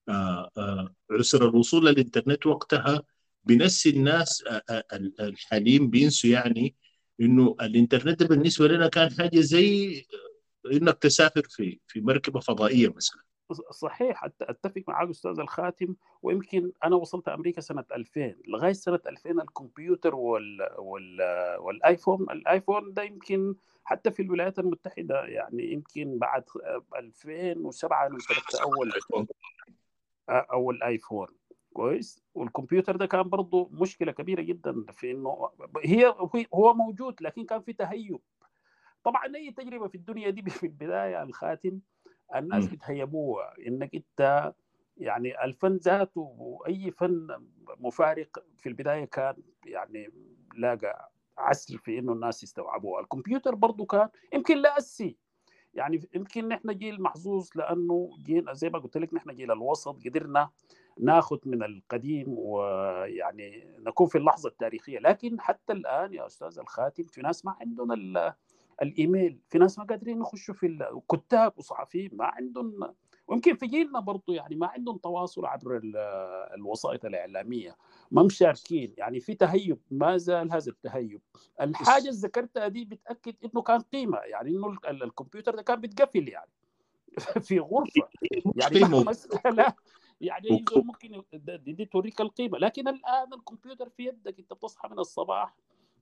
آه، 0.10 0.50
آه، 0.58 0.94
عسر 1.12 1.50
الوصول 1.50 1.86
للإنترنت 1.86 2.46
وقتها 2.46 3.04
بنسي 3.44 3.90
الناس 3.90 4.44
آه، 4.48 4.64
آه، 4.70 4.84
الحاليين 5.20 5.90
بينسوا 5.90 6.30
يعني 6.30 6.76
إنه 7.22 7.56
الإنترنت 7.62 8.24
ده 8.24 8.28
بالنسبة 8.28 8.68
لنا 8.68 8.88
كان 8.88 9.12
حاجة 9.12 9.40
زي 9.40 10.06
إنك 10.72 10.98
تسافر 10.98 11.42
في 11.50 11.80
في 11.88 12.02
مركبة 12.02 12.40
فضائية 12.40 12.88
مثلا. 12.88 13.24
صحيح 13.72 14.24
أتفق 14.42 14.84
معك 14.88 15.10
أستاذ 15.10 15.40
الخاتم. 15.40 15.96
ويمكن 16.22 16.72
أنا 16.84 16.96
وصلت 16.96 17.28
أمريكا 17.28 17.62
سنة 17.62 17.86
2000 17.92 18.36
لغاية 18.48 18.74
سنة 18.74 19.00
2000 19.08 19.42
الكمبيوتر 19.42 20.16
وال 20.16 20.68
وال 20.78 21.18
والآيفون 21.60 22.26
الآيفون 22.32 22.94
ده 22.94 23.04
يمكن 23.04 23.56
حتى 23.84 24.12
في 24.12 24.22
الولايات 24.22 24.60
المتحدة 24.60 25.24
يعني 25.26 25.72
يمكن 25.72 26.18
بعد 26.18 26.44
2007 26.96 28.08
أنا 28.08 28.16
امتلكت 28.16 28.56
أول 28.56 28.92
أول 30.30 30.84
آيفون. 30.84 31.28
كويس. 31.74 32.24
والكمبيوتر 32.34 32.96
ده 32.96 33.06
كان 33.06 33.30
برضه 33.30 33.70
مشكلة 33.72 34.12
كبيرة 34.12 34.42
جدا 34.42 34.86
في 34.92 35.12
إنه 35.12 35.50
هي 35.86 36.16
هو 36.54 36.74
موجود 36.74 37.22
لكن 37.22 37.46
كان 37.46 37.62
في 37.62 37.74
تهيب. 37.74 38.20
طبعا 39.04 39.36
أي 39.36 39.52
تجربة 39.52 39.88
في 39.88 39.96
الدنيا 39.96 40.30
دي 40.30 40.42
في 40.50 40.66
البداية 40.66 41.24
الخاتم 41.24 41.80
الناس. 42.36 42.68
بتهيبوها 42.68 43.54
إنك 43.68 43.96
أنت 43.96 44.54
يعني 44.98 45.44
الفن 45.44 45.76
ذاته 45.76 46.22
وأي 46.22 46.92
فن 46.92 47.28
مفارق 47.80 48.44
في 48.58 48.70
البداية 48.70 49.06
كان 49.06 49.36
يعني 49.66 50.10
لاقى 50.56 51.12
عسر 51.38 51.78
في 51.78 52.00
إنه 52.00 52.14
الناس 52.14 52.44
يستوعبوها. 52.44 53.02
الكمبيوتر 53.02 53.56
برضه 53.56 53.86
كان 53.86 54.10
يمكن 54.34 54.58
لا 54.58 54.78
أسي. 54.78 55.18
يعني 55.74 56.00
يمكن 56.16 56.48
نحن 56.48 56.72
جيل 56.78 57.02
محظوظ 57.02 57.50
لأنه 57.56 58.10
جيل 58.24 58.56
زي 58.56 58.70
ما 58.70 58.80
قلت 58.80 58.98
لك 58.98 59.14
نحن 59.14 59.36
جيل 59.36 59.52
الوسط 59.52 60.06
قدرنا 60.06 60.50
ناخذ 61.00 61.38
من 61.46 61.64
القديم 61.64 62.26
ويعني 62.30 63.68
نكون 63.80 64.08
في 64.08 64.18
اللحظة 64.18 64.50
التاريخية. 64.50 65.00
لكن 65.00 65.42
حتى 65.42 65.74
الآن 65.74 66.14
يا 66.14 66.26
أستاذ 66.26 66.60
الخاتم 66.60 67.04
في 67.04 67.22
ناس 67.22 67.46
ما 67.46 67.56
عندهم 67.62 67.92
ال- 67.92 68.34
الإيميل 68.82 69.40
في 69.50 69.58
ناس 69.58 69.80
ما 69.80 69.86
قادرين 69.86 70.22
يخشوا 70.22 70.54
في 70.54 70.66
ال- 70.66 71.02
كتاب 71.12 71.54
وصحفيين 71.58 72.10
ما 72.14 72.26
عندهم 72.26 72.94
ويمكن 73.28 73.56
في 73.56 73.68
جيلنا 73.68 74.00
برضو 74.00 74.34
يعني 74.34 74.56
ما 74.56 74.68
عندهم 74.68 74.98
تواصل 74.98 75.46
عبر 75.46 75.78
ال- 75.78 75.98
الوسائط 76.56 77.06
الإعلامية 77.06 77.78
ما 78.12 78.24
مشاركين. 78.24 78.94
يعني 78.98 79.20
في 79.20 79.34
تهيب 79.36 79.78
ما 79.92 80.18
زال 80.18 80.52
هذا 80.52 80.72
التهيب. 80.72 81.22
الحاجة 81.62 82.02
اللي 82.02 82.12
ذكرتها 82.20 82.68
دي 82.68 82.86
بتأكد 82.86 83.36
إنه 83.46 83.62
كان 83.62 83.80
قيمة 83.82 84.18
يعني 84.18 84.50
إنه 84.50 84.68
ال- 84.68 85.04
الكمبيوتر 85.04 85.56
ده 85.56 85.62
كان 85.62 85.82
بيتقفل 85.82 86.30
يعني 86.30 86.50
في 87.48 87.60
غرفة. 87.60 88.08
يعني 88.56 88.80
مساله 89.06 89.74
يعني 90.24 90.48
زول 90.76 90.86
ممكن 90.86 91.22
دي, 91.34 91.58
دي 91.74 91.86
توريك 91.86 92.22
القيمة 92.22 92.58
لكن 92.58 92.88
الآن 92.88 93.34
الكمبيوتر 93.34 93.90
في 93.90 94.06
يدك 94.08 94.40
أنت 94.40 94.54
بتصحى 94.54 94.90
من 94.90 95.00
الصباح 95.00 95.56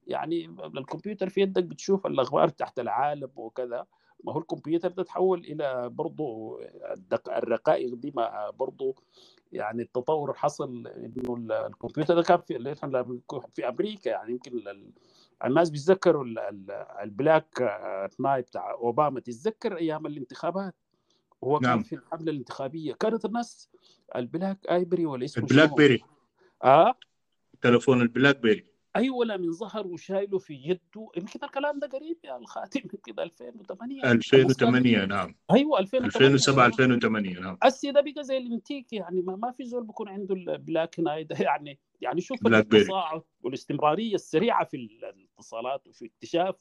يعني 0.08 0.46
الكمبيوتر 0.66 1.30
في 1.30 1.42
يدك 1.42 1.64
بتشوف 1.64 2.08
الأخبار 2.08 2.48
تحت 2.50 2.80
العالم 2.80 3.30
وكذا. 3.36 3.86
ما 4.24 4.34
هو 4.34 4.40
الكمبيوتر 4.40 4.92
ده 4.92 5.04
تحول 5.04 5.40
إلى 5.40 5.90
برضه 5.90 6.60
الدق- 6.94 7.30
الرقائق 7.38 7.94
دي 7.96 8.12
ما 8.16 8.50
برضه 8.50 8.96
يعني 9.52 9.82
التطور 9.82 10.34
حصل 10.34 10.88
إنه 10.88 11.36
ال- 11.36 11.52
الكمبيوتر 11.52 12.16
ده 12.16 12.24
كان 12.24 12.38
في 12.42 12.76
في 13.56 13.68
أمريكا 13.68 14.10
يعني 14.10 14.32
يمكن 14.32 14.52
ال- 14.58 14.92
الناس 15.46 15.70
بيتذكروا 15.70 16.24
ال- 16.24 16.40
ال- 16.40 16.72
ال 17.02 17.60
BlackBerry 18.20 18.48
بتاع 18.48 18.72
أوباما 18.72 19.20
تتذكر 19.20 19.78
أيام 19.78 20.06
الانتخابات؟ 20.06 20.76
هو 21.44 21.60
كان 21.60 21.70
نعم. 21.70 21.84
في 21.84 21.96
الحملة 21.96 22.32
الانتخابية. 22.32 22.94
كانت 22.94 23.26
الناس 23.26 23.70
ال 24.16 24.68
BlackBerry 24.72 25.06
ولا 25.06 25.26
اسمه 25.26 25.44
ال 25.44 25.74
BlackBerry؟ 25.74 26.04
آه؟ 26.64 26.96
تلفون 27.62 28.02
ال 28.02 28.40
BlackBerry 28.40 28.72
أيوه 28.96 29.26
لمن 29.26 29.52
ظهر 29.52 29.88
وشايله 29.88 30.38
في 30.38 30.54
يده. 30.54 31.10
يمكن 31.18 31.40
الكلام 31.44 31.80
ده 31.80 31.88
قريب 31.88 32.18
يا 32.24 32.38
الخاتم. 32.38 32.80
يمكن 32.80 33.20
2008 33.20 34.12
2008 34.12 35.06
نعم. 35.06 35.36
أيوه 35.52 35.80
2008 35.80 36.08
2007 36.08 36.66
2008 36.66 37.40
نعم. 37.40 37.58
اسي 37.64 37.92
ده 37.92 38.02
بقى 38.02 38.24
زي 38.24 38.38
الانتيك 38.38 38.94
يعني 38.94 39.22
ما, 39.22 39.36
ما 39.36 39.52
في 39.52 39.66
زول 39.66 39.84
بيكون 39.84 40.10
عنده 40.10 40.36
ال 40.36 41.00
BlackBerry 41.00 41.30
ده 41.30 41.36
يعني 41.46 41.80
يعني 42.02 42.22
شوف. 42.22 42.48
التصاعد 42.48 43.22
والإستمرارية 43.44 44.16
السريعة 44.16 44.66
في 44.66 44.78
الاتصالات 44.78 45.88
وفي 45.88 46.06
اكتشاف 46.06 46.56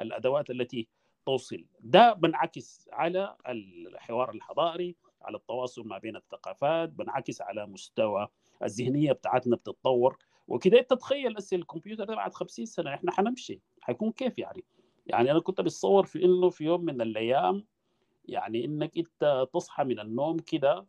الأدوات 0.00 0.50
التي 0.50 0.88
توصل 1.26 1.64
ده 1.80 2.12
بنعكس 2.12 2.88
على 2.92 3.36
الحوار 3.48 4.30
الحضاري 4.30 4.96
على 5.22 5.36
التواصل 5.36 5.86
ما 5.88 5.98
بين 5.98 6.16
الثقافات 6.16 6.88
بنعكس 6.88 7.40
على 7.42 7.66
مستوى 7.66 8.28
الذهنية 8.62 9.12
بتاعتنا 9.12 9.56
بتتطور. 9.56 10.18
وكده 10.48 10.80
تتخيل 10.82 11.36
هسه 11.36 11.56
الكمبيوتر 11.56 12.04
ده 12.04 12.14
بعد 12.14 12.34
50 12.34 12.66
سنة 12.66 12.94
إحنا 12.94 13.12
حنمشي 13.12 13.60
حيكون 13.80 14.12
كيف 14.12 14.38
يعني؟ 14.38 14.64
يعني 15.06 15.30
أنا 15.30 15.40
كنت 15.40 15.60
بتصور 15.60 16.06
في 16.06 16.24
إنه 16.24 16.50
في 16.50 16.64
يوم 16.64 16.84
من 16.84 17.00
الأيام 17.00 17.66
يعني 18.24 18.64
إنك 18.64 18.98
أنت 18.98 19.46
تصحى 19.54 19.84
من 19.84 20.00
النوم 20.00 20.38
كده 20.38 20.86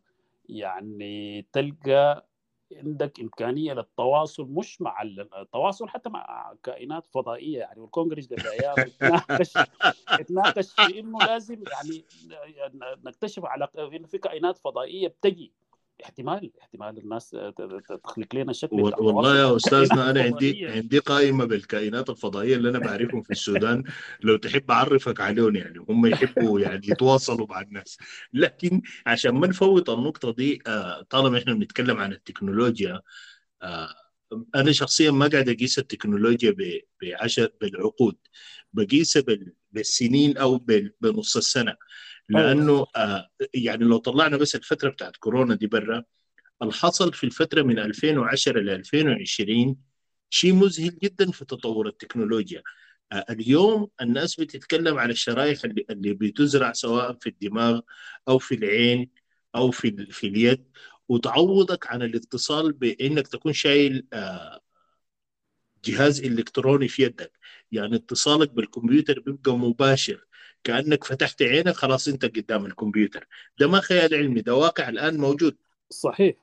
يعني 0.48 1.42
تلقى 1.52 2.28
عندك 2.72 3.20
إمكانية 3.20 3.72
للتواصل 3.72 4.44
مش 4.44 4.80
مع 4.82 5.02
التواصل 5.02 5.88
حتى 5.88 6.10
مع 6.10 6.54
كائنات 6.62 7.06
فضائية 7.06 7.58
يعني 7.58 7.80
والكونغرس 7.80 8.26
قبل 8.26 8.46
أيام 8.46 8.78
اتناقش 8.78 9.56
اتناقش 10.12 10.72
في 10.74 11.00
إنه 11.00 11.18
لازم 11.18 11.62
يعني 11.70 12.04
نكتشف 13.04 13.44
على 13.44 13.68
إنه 13.78 14.06
في 14.06 14.18
كائنات 14.18 14.58
فضائية 14.58 15.08
بتجي. 15.08 15.52
احتمال 16.04 16.50
احتمال 16.62 16.98
الناس 16.98 17.36
تخلق 18.04 18.34
لنا 18.34 18.52
شكل 18.52 18.76
والله 18.80 19.38
يا 19.38 19.56
أستاذنا 19.56 20.10
أنا 20.10 20.22
عندي. 20.22 20.66
عندي 20.66 20.98
قائمة 20.98 21.44
بالكائنات 21.44 22.10
الفضائية 22.10 22.56
اللي 22.56 22.68
أنا 22.68 22.78
بعرفهم 22.78 23.22
في 23.22 23.30
السودان. 23.30 23.84
لو 24.22 24.36
تحب 24.36 24.70
أعرفك 24.70 25.20
عليهم 25.20 25.56
يعني 25.56 25.78
هم 25.88 26.06
يحبوا 26.06 26.60
يعني 26.60 26.86
يتواصلوا 26.88 27.46
مع 27.46 27.60
الناس. 27.60 27.98
لكن 28.32 28.82
عشان 29.06 29.30
ما 29.34 29.46
نفوت 29.46 29.88
النقطة 29.88 30.32
دي 30.32 30.62
آه، 30.66 31.02
طالما 31.10 31.38
إحنا 31.38 31.54
بنتكلم 31.54 31.96
عن 31.96 32.12
التكنولوجيا 32.12 33.00
آه، 33.62 33.88
أنا 34.54 34.72
شخصيا 34.72 35.10
ما 35.10 35.26
قاعد 35.26 35.48
أقيس 35.48 35.78
التكنولوجيا 35.78 36.56
بعشر 37.02 37.48
بالعقود. 37.60 38.16
بقيسها 38.72 39.22
بال- 39.22 39.52
بالسنين 39.72 40.38
أو 40.38 40.58
بنص 41.00 41.36
السنة. 41.36 41.76
لأنه 42.28 42.86
آه، 42.96 43.28
يعني 43.54 43.84
لو 43.84 43.96
طلعنا 43.96 44.36
بس 44.36 44.54
الفترة 44.54 44.90
بتاعت 44.90 45.16
كورونا 45.16 45.54
دي 45.54 45.66
برا 45.66 46.04
الحصل 46.62 47.12
في 47.12 47.24
الفترة 47.24 47.62
من 47.62 47.78
2010 47.78 48.60
ل 48.60 48.70
2020 48.70 49.76
شيء 50.30 50.52
مذهل 50.52 50.98
جدا 51.02 51.30
في 51.30 51.44
تطور 51.44 51.88
التكنولوجيا. 51.88 52.62
آه، 53.12 53.24
اليوم 53.30 53.88
الناس 54.00 54.40
بتتكلم 54.40 54.98
عن 54.98 55.10
الشرايح 55.10 55.64
اللي, 55.64 55.84
اللي 55.90 56.12
بتزرع 56.14 56.72
سواء 56.72 57.18
في 57.20 57.28
الدماغ 57.28 57.80
أو 58.28 58.38
في 58.38 58.54
العين 58.54 59.10
أو 59.56 59.70
في, 59.70 60.06
في 60.10 60.26
اليد 60.26 60.64
وتعوضك 61.08 61.86
عن 61.86 62.02
الاتصال 62.02 62.72
بأنك 62.72 63.28
تكون 63.28 63.52
شايل 63.52 64.06
آه، 64.12 64.60
جهاز 65.84 66.20
إلكتروني 66.20 66.88
في 66.88 67.02
يدك. 67.02 67.37
يعني 67.72 67.96
اتصالك 67.96 68.50
بالكمبيوتر 68.50 69.20
بيبقى 69.20 69.58
مباشر 69.58 70.26
كأنك 70.64 71.04
فتحت 71.04 71.42
عينك 71.42 71.74
خلاص 71.74 72.08
أنت 72.08 72.24
قدام 72.24 72.66
الكمبيوتر. 72.66 73.26
ده 73.60 73.66
ما 73.68 73.80
خيال 73.80 74.14
علمي 74.14 74.40
ده 74.40 74.54
واقع 74.54 74.88
الآن 74.88 75.16
موجود. 75.16 75.56
صحيح. 75.90 76.34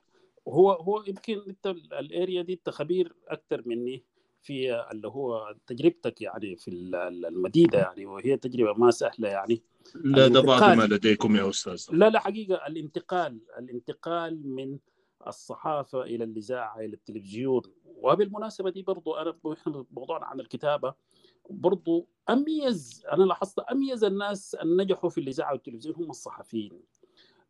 هو 0.48 0.72
هو 0.72 1.04
يمكن 1.06 1.42
انت 1.48 1.66
الاريا 1.92 2.42
دي 2.42 2.52
انت 2.52 2.70
خبير 2.70 3.14
أكثر 3.28 3.62
مني 3.66 4.04
في 4.42 4.74
اللي 4.92 5.08
هو 5.08 5.54
تجربتك 5.66 6.22
يعني 6.22 6.56
في 6.56 6.68
ال- 6.68 6.94
ال- 6.94 7.26
المديده 7.26 7.78
يعني 7.78 8.06
وهي 8.06 8.36
تجربة 8.36 8.74
ما 8.78 8.90
سهلة 8.90 9.28
يعني. 9.28 9.62
لا 9.94 10.28
ده 10.28 10.40
بعض. 10.40 10.62
ما 10.76 10.82
لديكم 10.82 11.36
يا 11.36 11.50
أستاذ. 11.50 11.86
لا 11.92 12.10
لا 12.10 12.20
حقيقة 12.20 12.66
الانتقال 12.66 13.38
الانتقال 13.58 14.48
من 14.48 14.78
الصحافة 15.26 16.02
إلى 16.02 16.24
الإذاعة 16.24 16.78
إلى 16.80 16.94
التلفزيون. 16.94 17.62
وبالمناسبة 17.84 18.70
دي 18.70 18.82
برضو 18.82 19.14
أنا 19.14 19.36
إحنا 19.52 19.84
موضوعنا 19.90 20.26
عن 20.26 20.40
الكتابة. 20.40 20.94
برضو 21.50 22.08
أميز 22.30 23.06
أنا 23.12 23.24
لاحظت 23.24 23.58
أميز 23.58 24.04
الناس 24.04 24.54
اللي 24.54 24.84
نجحوا 24.84 25.10
في 25.10 25.20
الاذاعه 25.20 25.52
والتلفزيون 25.52 25.96
هم 25.96 26.10
الصحفيين. 26.10 26.80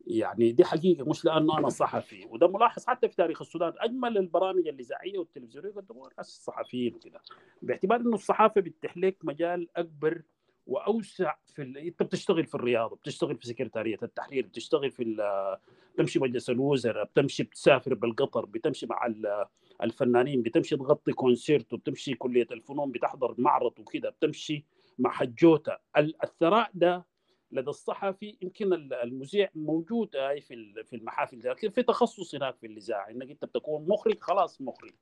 يعني 0.07 0.51
دي 0.51 0.65
حقيقة 0.65 1.09
مش 1.09 1.25
لأنه 1.25 1.57
أنا 1.57 1.69
صحفي. 1.69 2.25
وده 2.29 2.47
ملاحظ 2.47 2.85
حتى 2.85 3.09
في 3.09 3.15
تاريخ 3.15 3.41
السودان. 3.41 3.73
أجمل 3.77 4.17
البرامج 4.17 4.67
الاذاعيه 4.67 5.17
والتلفزيونيه 5.17 5.69
قدموها 5.69 6.09
ناس 6.17 6.27
الصحفيين 6.27 6.95
وكده. 6.95 7.21
باعتبار 7.61 7.99
إنه 7.99 8.15
الصحافة 8.15 8.61
بتفتح 8.61 8.97
لك 8.97 9.17
مجال 9.23 9.67
أكبر 9.75 10.21
وأوسع 10.67 11.35
في 11.45 11.61
ال... 11.61 11.77
أنت 11.77 12.03
بتشتغل 12.03 12.45
في 12.45 12.55
الرياضة 12.55 12.95
بتشتغل 12.95 13.37
في 13.37 13.47
سكرتارية 13.47 13.97
التحرير 14.03 14.45
بتشتغل 14.47 14.91
في 14.91 15.03
ال... 15.03 15.57
بتمشي 15.93 16.19
مجلس 16.19 16.49
الوزراء 16.49 17.05
بتمشي 17.05 17.43
بتسافر 17.43 17.93
بالقطر 17.93 18.45
بتمشي 18.45 18.85
مع 18.85 19.05
الفنانين 19.83 20.41
بتمشي 20.41 20.77
تغطي 20.77 21.13
كونسيرت 21.13 21.73
وبتمشي 21.73 22.13
كلية 22.13 22.47
الفنون 22.51 22.91
بتحضر 22.91 23.35
معرض 23.37 23.79
وكده 23.79 24.09
بتمشي 24.09 24.65
مع 24.99 25.09
حجوته 25.11 25.77
الثراء 25.97 26.69
ده 26.73 27.05
لدى 27.51 27.69
الصحفي 27.69 28.37
يمكن 28.41 28.73
المذيع 28.73 29.49
موجود 29.55 30.15
هاي 30.15 30.41
في 30.41 30.83
في 30.83 30.95
المحافل 30.95 31.49
لكن 31.49 31.69
في 31.69 31.83
تخصص 31.83 32.35
هناك 32.35 32.57
في 32.57 32.67
الإذاعة 32.67 33.09
إنك 33.09 33.29
أنت 33.29 33.45
بتكون 33.45 33.87
مخرج 33.87 34.19
خلاص 34.19 34.61
مخرج. 34.61 34.93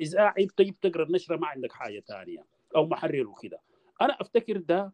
إذاعي 0.00 0.46
بتجيب 0.46 0.80
تقرا 0.80 1.04
النشره 1.04 1.36
ما 1.36 1.46
عندك 1.46 1.72
حاجة 1.72 2.00
ثانية 2.00 2.46
أو 2.76 2.86
محرر 2.86 3.28
وكده. 3.28 3.60
أنا 4.00 4.16
أفتكر 4.20 4.56
ده 4.56 4.92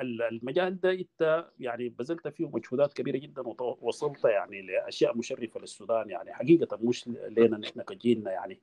المجال 0.00 0.80
ده 0.80 0.92
انت 0.92 1.46
يعني 1.60 1.88
بذلت 1.88 2.28
فيه 2.28 2.48
مجهودات 2.48 2.92
كبيرة 2.92 3.16
جدا 3.18 3.42
ووصلت 3.46 4.24
يعني 4.24 4.62
لأشياء 4.62 5.16
مشرفة 5.18 5.60
للسودان 5.60 6.10
يعني. 6.10 6.34
حقيقة 6.34 6.78
مش 6.82 7.08
لنا 7.08 7.58
نحن 7.58 7.82
كجيلنا 7.82 8.32
يعني. 8.32 8.58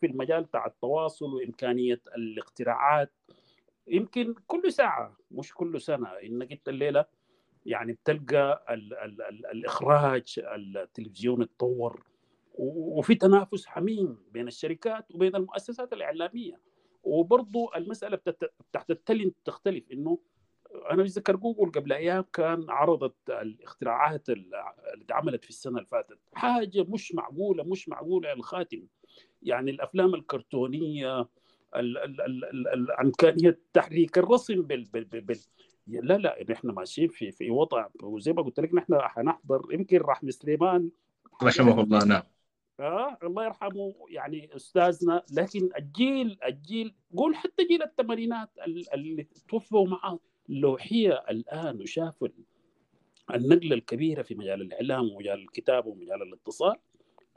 في 0.00 0.06
المجال 0.06 0.44
بتاع 0.44 0.66
التواصل 0.66 1.34
وإمكانية 1.34 2.00
الاختراعات 2.16 3.12
يمكن 3.86 4.34
كل 4.46 4.72
ساعة 4.72 5.16
مش 5.30 5.54
كل 5.54 5.80
سنة. 5.80 6.08
إنك 6.08 6.52
أنت 6.52 6.68
الليلة 6.68 7.04
يعني 7.66 7.92
بتلقى 7.92 8.64
ال 8.70 8.94
ال 8.94 9.22
ال 9.22 9.46
الإخراج 9.46 10.40
التلفزيون 10.54 11.42
اتطور 11.42 12.02
وفي 12.58 13.14
تنافس 13.14 13.66
حميم 13.66 14.18
بين 14.32 14.48
الشركات 14.48 15.14
وبين 15.14 15.36
المؤسسات 15.36 15.92
الإعلامية. 15.92 16.60
وبرضه 17.02 17.76
المسألة 17.76 18.16
بتاعت 18.16 18.90
التالنت 18.90 19.36
تختلف 19.44 19.92
إنه 19.92 20.18
أنا 20.90 21.02
بتذكر 21.02 21.36
جوجل 21.36 21.70
قبل 21.70 21.92
أيام 21.92 22.24
كان 22.32 22.70
عرضت 22.70 23.30
الاختراعات 23.30 24.30
اللي 24.30 24.74
اتعملت 25.04 25.44
في 25.44 25.50
السنة 25.50 25.76
اللي 25.76 25.86
فاتت. 25.86 26.18
حاجة 26.34 26.82
مش 26.88 27.14
معقولة 27.14 27.64
مش 27.64 27.88
معقولة 27.88 28.32
الخاتم. 28.32 28.86
يعني 29.42 29.70
الأفلام 29.70 30.14
الكرتونية 30.14 31.28
امكانيه 33.00 33.58
تحريك 33.72 34.18
الرسم 34.18 34.62
بال, 34.62 34.84
بال, 34.84 35.04
بال, 35.04 35.20
بال 35.20 35.38
لا 35.86 36.14
لا 36.18 36.44
نحن 36.50 36.70
ماشيين 36.70 37.08
في 37.08 37.30
في 37.30 37.50
وضع 37.50 37.86
وزي 38.02 38.32
ما 38.32 38.42
قلت 38.42 38.60
لك 38.60 38.74
نحن 38.74 38.98
حنحضر 39.00 39.62
يمكن 39.70 39.98
رحم 39.98 40.30
سليمان 40.30 40.90
رحمه 41.42 41.80
الله 41.80 42.04
نعم. 42.04 42.22
آه 42.80 43.18
الله 43.22 43.44
يرحمه 43.44 43.94
يعني 44.08 44.56
أستاذنا. 44.56 45.22
لكن 45.32 45.70
الجيل 45.78 46.38
الجيل 46.46 46.94
قول 47.16 47.36
حتى 47.36 47.64
جيل 47.64 47.82
الثمانينات 47.82 48.50
اللي 48.94 49.26
توفوا 49.48 49.88
معه 49.88 50.18
لوحيه 50.48 51.24
الآن 51.30 51.80
وشافوا 51.80 52.28
النقلة 53.34 53.74
الكبيرة 53.74 54.22
في 54.22 54.34
مجال 54.34 54.62
الإعلام 54.62 55.10
ومجال 55.10 55.38
الكتابة 55.40 55.88
ومجال 55.88 56.22
الاتصال 56.22 56.76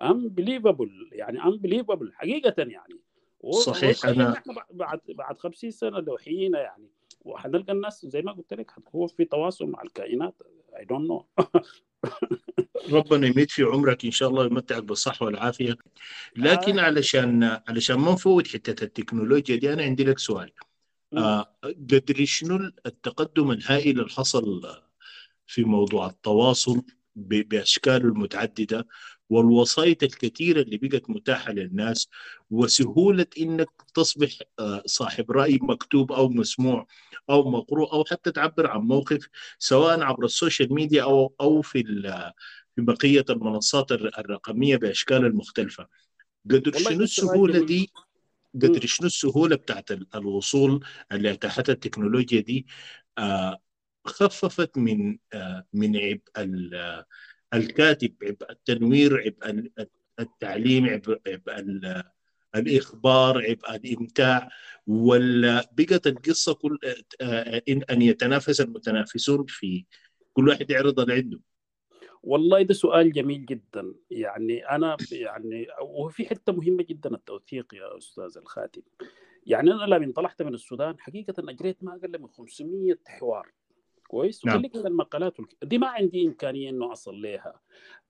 unbelievable 0.03 1.11
يعني 1.11 1.39
unbelievable 1.41 2.11
حقيقة 2.13 2.55
يعني. 2.57 2.99
صحيح 3.51 4.05
أنا 4.05 4.43
بعد 4.71 4.99
بعد 5.09 5.39
50 5.39 5.71
سنة 5.71 5.99
لوحيين 5.99 6.53
يعني 6.53 6.89
وحنلقى 7.21 7.73
الناس 7.73 8.05
زي 8.05 8.21
ما 8.21 8.31
قلت 8.31 8.53
لك 8.53 8.71
هو 8.95 9.07
في 9.07 9.25
تواصل 9.25 9.65
مع 9.65 9.81
الكائنات 9.81 10.35
I 10.79 10.85
don't 10.85 11.09
know 11.09 11.25
ربنا 12.91 13.27
يمد 13.27 13.49
في 13.49 13.63
عمرك 13.63 14.05
إن 14.05 14.11
شاء 14.11 14.29
الله 14.29 14.41
ويمتعك 14.41 14.83
بالصحة 14.83 15.25
والعافية. 15.25 15.77
لكن 16.35 16.79
آه. 16.79 16.83
علشان 16.83 17.43
علشان 17.43 17.95
ما 17.95 18.11
نفوت 18.11 18.47
حتة 18.47 18.83
التكنولوجيا 18.83 19.55
دي 19.55 19.73
أنا 19.73 19.83
عندي 19.83 20.03
لك 20.03 20.19
سؤال. 20.19 20.51
قدر 21.63 22.25
شنو 22.25 22.71
التقدم 22.85 23.51
الهائل 23.51 23.99
اللي 23.99 24.09
حصل 24.09 24.61
في 25.47 25.63
موضوع 25.63 26.07
التواصل 26.07 26.81
باشكاله 27.15 28.05
المتعددة 28.05 28.87
والوسائط 29.29 30.03
الكثيرة 30.03 30.61
اللي 30.61 30.77
بقت 30.77 31.09
متاحة 31.09 31.51
للناس 31.51 32.09
وسهولة 32.51 33.25
إنك 33.39 33.69
تصبح 33.93 34.29
صاحب 34.85 35.31
رأي 35.31 35.59
مكتوب 35.61 36.11
أو 36.11 36.29
مسموع 36.29 36.87
أو 37.29 37.51
مقروء 37.51 37.93
أو 37.93 38.05
حتى 38.05 38.31
تعبر 38.31 38.67
عن 38.67 38.79
موقف 38.81 39.27
سواء 39.59 40.01
عبر 40.01 40.25
ال 40.25 40.32
social 40.32 40.73
media 40.73 41.03
أو 41.03 41.33
أو 41.41 41.61
في 41.61 41.83
في 42.75 42.81
بقية 42.81 43.25
المنصات 43.29 43.91
الرقمية 43.91 44.77
بأشكال 44.77 45.25
المختلفة 45.25 45.87
قدر 46.51 46.71
شنو 46.73 47.03
السهولة 47.03 47.59
دي؟ 47.59 47.91
قدر 48.55 48.85
شنو 48.85 49.07
السهولة 49.07 49.55
بتاعت 49.55 49.91
الوصول 50.15 50.85
اللي 51.11 51.31
أتاحتها 51.31 51.73
التكنولوجيا 51.73 52.41
دي؟ 52.41 52.67
خففت 54.05 54.77
من 54.77 55.17
من 55.73 55.97
عبء 55.97 56.21
الكاتب 57.53 58.15
عبء 58.23 58.51
التنوير 58.51 59.17
عبء 59.45 59.69
التعليم 60.19 60.89
عبء, 60.89 61.19
عبء 61.27 62.03
الإخبار 62.55 63.37
عبء 63.37 63.75
الإمتاع. 63.75 64.49
ولا 64.87 65.69
بقت 65.77 66.07
القصة 66.07 66.53
كل 66.53 66.79
أن 67.89 68.01
يتنافس 68.01 68.61
المتنافسون 68.61 69.45
في 69.47 69.85
كل 70.33 70.47
واحد 70.49 70.71
يعرض 70.71 70.99
اللي 70.99 71.13
عنده. 71.13 71.39
والله 72.23 72.61
ده 72.61 72.73
سؤال 72.73 73.11
جميل 73.11 73.45
جدا. 73.45 73.93
يعني 74.11 74.69
أنا 74.69 74.97
يعني 75.11 75.67
وفي 75.81 76.25
حتة 76.25 76.53
مهمة 76.53 76.83
جدا 76.83 77.15
التوثيق 77.15 77.73
يا 77.73 77.97
أستاذ 77.97 78.37
الخاتم. 78.37 78.81
يعني 79.45 79.71
أنا 79.71 79.83
لما 79.83 80.05
انطلعت 80.05 80.41
من 80.41 80.53
السودان 80.53 80.99
حقيقة 80.99 81.33
أجريت 81.39 81.83
ما 81.83 81.95
أقل 81.95 82.21
من 82.21 82.27
500 82.27 82.97
حوار. 83.07 83.51
كويس؟ 84.07 84.45
نعم. 84.45 84.55
وخليك 84.55 84.75
من 84.75 84.87
المقالات 84.87 85.37
دي 85.63 85.77
ما 85.77 85.87
عندي 85.87 86.27
إمكانية 86.27 86.69
إنه 86.69 86.91
أصل 86.91 87.21
لها 87.21 87.61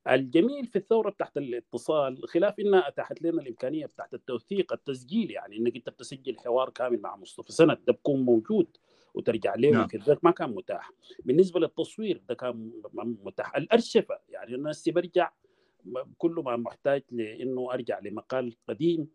الجميل 0.08 0.66
في 0.68 0.76
الثورة 0.76 1.10
بتاعت 1.10 1.38
الاتصال 1.38 2.28
خلاف 2.28 2.60
إنها 2.60 2.88
أتاحت 2.88 3.22
لنا 3.22 3.42
الإمكانية 3.42 3.86
بتاعت 3.86 4.14
التوثيق 4.14 4.74
التسجيل 4.74 5.32
يعني 5.32 5.58
إنك 5.58 5.76
أنت 5.76 5.90
بتسجل 5.90 6.40
حوار 6.40 6.70
كامل 6.70 7.02
مع 7.02 7.16
مصطفى 7.16 7.52
سند 7.52 7.78
ده 7.88 7.94
بكون 7.94 8.22
موجود. 8.22 8.78
وترجع 9.14 9.56
له 9.56 9.70
نعم. 9.70 9.84
وكذا 9.84 10.18
ما 10.24 10.32
كان 10.32 10.50
متاح. 10.52 10.92
بالنسبة 11.26 11.60
للتصوير 11.60 12.22
ده 12.30 12.36
كان 12.36 12.72
متاح. 12.94 13.56
الأرشفة 13.56 14.20
يعني 14.30 14.56
الناس 14.56 14.90
برجع 14.90 15.32
كل 16.18 16.32
ما 16.46 16.56
محتاج 16.58 17.04
لإنه 17.12 17.74
أرجع 17.74 18.00
لمقال 18.00 18.56
قديم 18.70 19.08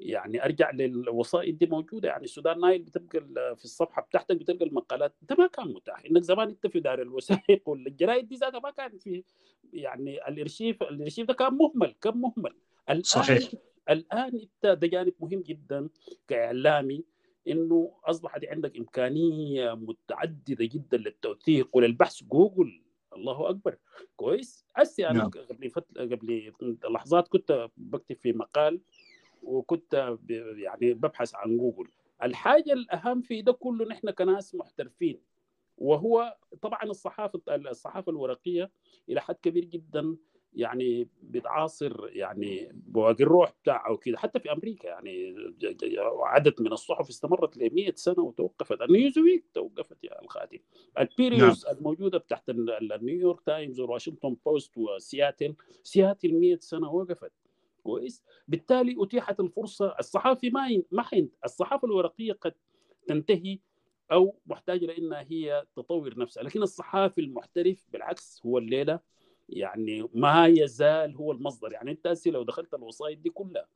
يعني 0.00 0.44
أرجع 0.44 0.70
للوسائط 0.70 1.54
دي 1.54 1.66
موجودة. 1.66 2.08
يعني 2.08 2.24
السودان 2.24 2.60
نايل 2.60 2.82
بتبقى 2.82 3.56
في 3.56 3.64
الصفحة 3.64 4.02
بتاعتك 4.02 4.36
بتلقى 4.36 4.64
المقالات. 4.64 5.14
ده 5.22 5.36
ما 5.38 5.46
كان 5.46 5.68
متاح. 5.72 6.04
إنك 6.10 6.22
زمان 6.22 6.48
أنت 6.48 6.66
في 6.66 6.80
دار 6.80 7.02
الوثائق 7.02 7.68
والجرايد 7.68 8.28
دي 8.28 8.34
ذاتها 8.36 8.60
ما 8.60 8.70
كان 8.70 8.98
في 8.98 9.24
يعني 9.72 10.28
الأرشيف 10.28 10.82
الأرشيف 10.82 11.26
ده 11.26 11.34
كان 11.34 11.54
مهمل 11.54 11.94
كان 12.00 12.16
مهمل. 12.16 12.54
الآن 12.90 13.02
صحيح. 13.02 13.50
الآن 13.90 14.40
أنت 14.40 14.66
ده 14.80 14.86
جانب 14.86 15.12
مهم 15.20 15.40
جدا 15.40 15.88
كإعلامي. 16.28 17.04
إنه 17.48 17.92
أصبحت 18.04 18.44
عندك 18.44 18.76
إمكانية 18.76 19.74
متعددة 19.74 20.64
جدا 20.64 20.96
للتوثيق 20.96 21.76
وللبحث. 21.76 22.22
جوجل 22.24 22.82
الله 23.16 23.50
أكبر. 23.50 23.78
كويس. 24.16 24.66
هسه 24.76 25.10
أنا 25.10 25.18
نعم. 25.18 25.30
قبل 25.30 25.70
فت... 25.70 25.98
قبل 25.98 26.52
لحظات 26.90 27.28
كنت 27.28 27.68
بكتب 27.76 28.16
في 28.16 28.32
مقال 28.32 28.80
وكنت 29.42 30.16
يعني 30.56 30.94
ببحث 30.94 31.34
عن 31.34 31.58
جوجل. 31.58 31.88
الحاجة 32.22 32.72
الأهم 32.72 33.20
في 33.20 33.42
ده 33.42 33.52
كله 33.52 33.84
نحن 33.84 34.10
كناس 34.10 34.54
محترفين 34.54 35.20
وهو 35.78 36.36
طبعا 36.62 36.82
الصحافة 36.82 37.40
الصحافة 37.48 38.12
الورقية 38.12 38.70
إلى 39.08 39.20
حد 39.20 39.34
كبير 39.34 39.64
جدا 39.64 40.16
يعني 40.54 41.08
بتعاصر 41.22 42.08
يعني 42.08 42.68
بواقي 42.72 43.24
الروح 43.24 43.52
بتاعه 43.62 43.92
وكده 43.92 44.18
حتى 44.18 44.40
في 44.40 44.52
أمريكا 44.52 44.88
يعني 44.88 45.34
عدد 46.20 46.62
من 46.62 46.72
الصحف 46.72 47.08
استمرت 47.08 47.56
ل 47.56 47.74
100 47.74 47.92
سنة 47.94 48.20
وتوقفت 48.22 48.82
ال 48.82 48.89
Newsweek 48.89 49.44
توقفت 49.54 50.04
يا 50.04 50.22
الخاتم 50.22 50.58
البيريوز 50.98 51.66
نعم. 51.66 51.76
الموجودة 51.76 52.18
تحت 52.18 52.50
النيويورك 52.50 53.40
تايمز 53.40 53.80
وواشنطن 53.80 54.36
بوست 54.46 54.78
وسياتل 54.78 55.54
سياتل 55.82 56.34
100 56.34 56.58
سنة 56.60 56.90
وقفت 56.90 57.32
كويس 57.82 58.24
بالتالي 58.48 58.96
أتيحت 58.98 59.40
الفرصة 59.40 59.94
الصحافي 59.98 60.50
ما. 60.50 60.82
ما 60.90 61.02
حين 61.02 61.30
الصحافة 61.44 61.86
الورقية 61.86 62.32
قد 62.32 62.54
تنتهي 63.06 63.58
أو 64.12 64.38
محتاجة 64.46 64.86
لإنها 64.86 65.26
هي 65.28 65.64
تطور 65.76 66.18
نفسها 66.18 66.42
لكن 66.42 66.62
الصحافي 66.62 67.20
المحترف 67.20 67.86
بالعكس 67.92 68.40
هو 68.46 68.58
الليلة 68.58 69.00
يعني 69.52 70.08
ما 70.14 70.46
يزال 70.46 71.16
هو 71.16 71.32
المصدر. 71.32 71.72
يعني 71.72 71.90
أنت 71.90 72.14
لو 72.26 72.42
دخلت 72.42 72.74
الوسائط 72.74 73.18
دي 73.18 73.30
كلها 73.30 73.66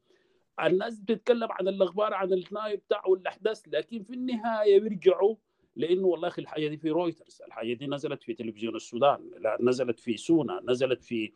الناس 0.61 1.01
بتتكلم 1.01 1.49
عن 1.51 1.69
الأخبار 1.69 2.15
عن 2.15 2.33
النائب 2.33 2.81
بتاعه 2.87 3.09
والأحداث 3.09 3.63
لكن 3.69 4.03
في 4.03 4.15
النهاية 4.15 4.81
بيرجعوا 4.81 5.37
لأنه 5.77 6.07
والله 6.07 6.29
أخي 6.29 6.43
الحاجة 6.43 6.69
دي 6.69 6.77
في 6.77 6.91
رويترز 6.91 7.43
الحاجة 7.47 7.73
دي 7.73 7.87
نزلت 7.87 8.23
في 8.23 8.35
تلفزيون 8.35 8.77
السودان 8.77 9.31
لا 9.39 9.59
نزلت 9.61 10.01
في 10.01 10.17
سونا 10.17 10.61
نزلت 10.69 11.03
في 11.03 11.33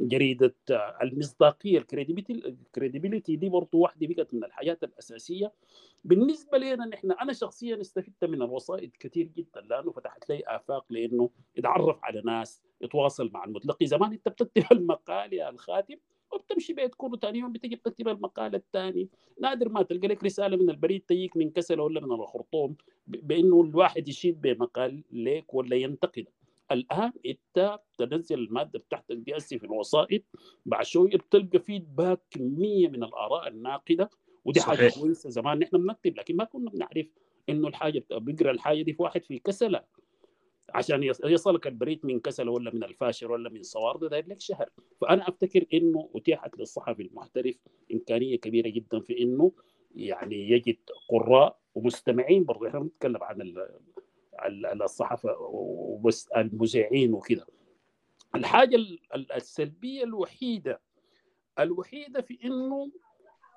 جريدة 0.00 0.54
المصداقية 1.02 1.78
ال 1.78 1.91
credibility 1.91 3.36
دي 3.36 3.48
برضه 3.48 3.78
واحدة 3.78 4.06
بقت 4.06 4.34
من 4.34 4.44
الحاجات 4.44 4.84
الأساسية. 4.84 5.52
بالنسبة 6.04 6.58
لنا 6.58 6.86
نحن 6.86 7.12
أنا 7.12 7.32
شخصيا 7.32 7.80
استفدت 7.80 8.24
من 8.24 8.42
الوسائط 8.42 8.96
كثير 8.96 9.26
جدا 9.36 9.60
لأنه 9.60 9.90
فتحت 9.90 10.28
لي 10.30 10.42
آفاق 10.46 10.84
لأنه 10.90 11.30
يتعرف 11.56 11.98
على 12.04 12.22
ناس 12.24 12.62
يتواصل 12.80 13.30
مع 13.34 13.44
المتلقي 13.44 13.86
زمان 13.86 14.12
أنت 14.12 14.28
بتكتب 14.28 14.64
المقال 14.72 15.32
يا 15.32 15.50
الخاتم 15.50 15.96
وبتمشي 16.32 16.72
بيت 16.72 16.94
كله 16.94 17.16
ثاني 17.16 17.38
يوم 17.38 17.52
بتجي 17.52 17.76
بتكتب 17.76 18.08
المقال 18.08 18.54
الثاني 18.54 19.08
نادر 19.40 19.68
ما 19.68 19.82
تلقى 19.82 20.08
لك 20.08 20.24
رسالة 20.24 20.56
من 20.56 20.70
البريد 20.70 21.00
تجيك 21.08 21.36
من 21.36 21.50
كسل 21.50 21.80
ولا 21.80 22.00
من 22.00 22.12
الخرطوم 22.12 22.76
بإنه 23.06 23.60
الواحد 23.62 24.08
يشيد 24.08 24.40
بمقال 24.40 25.04
ليك 25.12 25.54
ولا 25.54 25.76
ينتقد 25.76 26.26
الآن 26.72 27.12
إنت 27.26 27.78
تنزل 27.98 28.38
المادة 28.38 28.78
بتاعتك 28.78 29.16
دي 29.16 29.36
هسه 29.36 29.58
في 29.58 29.64
الوسائط 29.64 30.22
بعد 30.66 30.84
شوية 30.84 31.16
بتلقى 31.16 31.58
فيدباك 31.58 32.20
كميه 32.30 32.88
من 32.88 33.04
الآراء 33.04 33.48
الناقدة 33.48 34.10
ودي 34.44 34.60
صحيح. 34.60 34.78
حاجة 34.78 35.00
كويسة 35.00 35.30
زمان 35.30 35.58
نحن 35.58 35.78
بنكتب 35.78 36.16
لكن 36.18 36.36
ما 36.36 36.44
كنا 36.44 36.70
بنعرف 36.70 37.06
إنه 37.48 37.68
الحاجة 37.68 38.04
بيقرأ 38.12 38.50
الحاجة 38.50 38.82
دي 38.82 38.92
في 38.92 39.02
واحد 39.02 39.24
في 39.24 39.38
كسلة 39.38 39.84
عشان 40.74 41.02
يصلك 41.24 41.66
البريد 41.66 42.06
من 42.06 42.20
كسل 42.20 42.48
ولا 42.48 42.74
من 42.74 42.84
الفاشر 42.84 43.32
ولا 43.32 43.50
من 43.50 43.62
صوار 43.62 43.96
ده 43.96 44.08
داير 44.08 44.26
لك 44.28 44.40
شهر 44.40 44.68
فأنا 45.00 45.28
أفتكر 45.28 45.64
إنه 45.74 46.10
اتيحت 46.14 46.58
للصحفي 46.58 47.02
المحترف 47.02 47.56
إمكانية 47.92 48.36
كبيرة 48.36 48.68
جدا 48.68 49.00
في 49.00 49.22
إنه 49.22 49.52
يعني 49.94 50.50
يجد 50.50 50.76
قراء 51.08 51.58
ومستمعين 51.74 52.44
برضه 52.44 52.68
إحنا 52.68 52.80
بنتكلم 52.80 53.22
عن 53.22 53.54
الصحافة 54.84 55.36
وبس 55.38 56.28
المذيعين 56.36 57.14
وكذا. 57.14 57.46
الحاجة 58.34 58.76
السلبية 59.36 60.04
الوحيدة 60.04 60.80
الوحيدة 61.58 62.20
في 62.20 62.38
إنه 62.44 62.90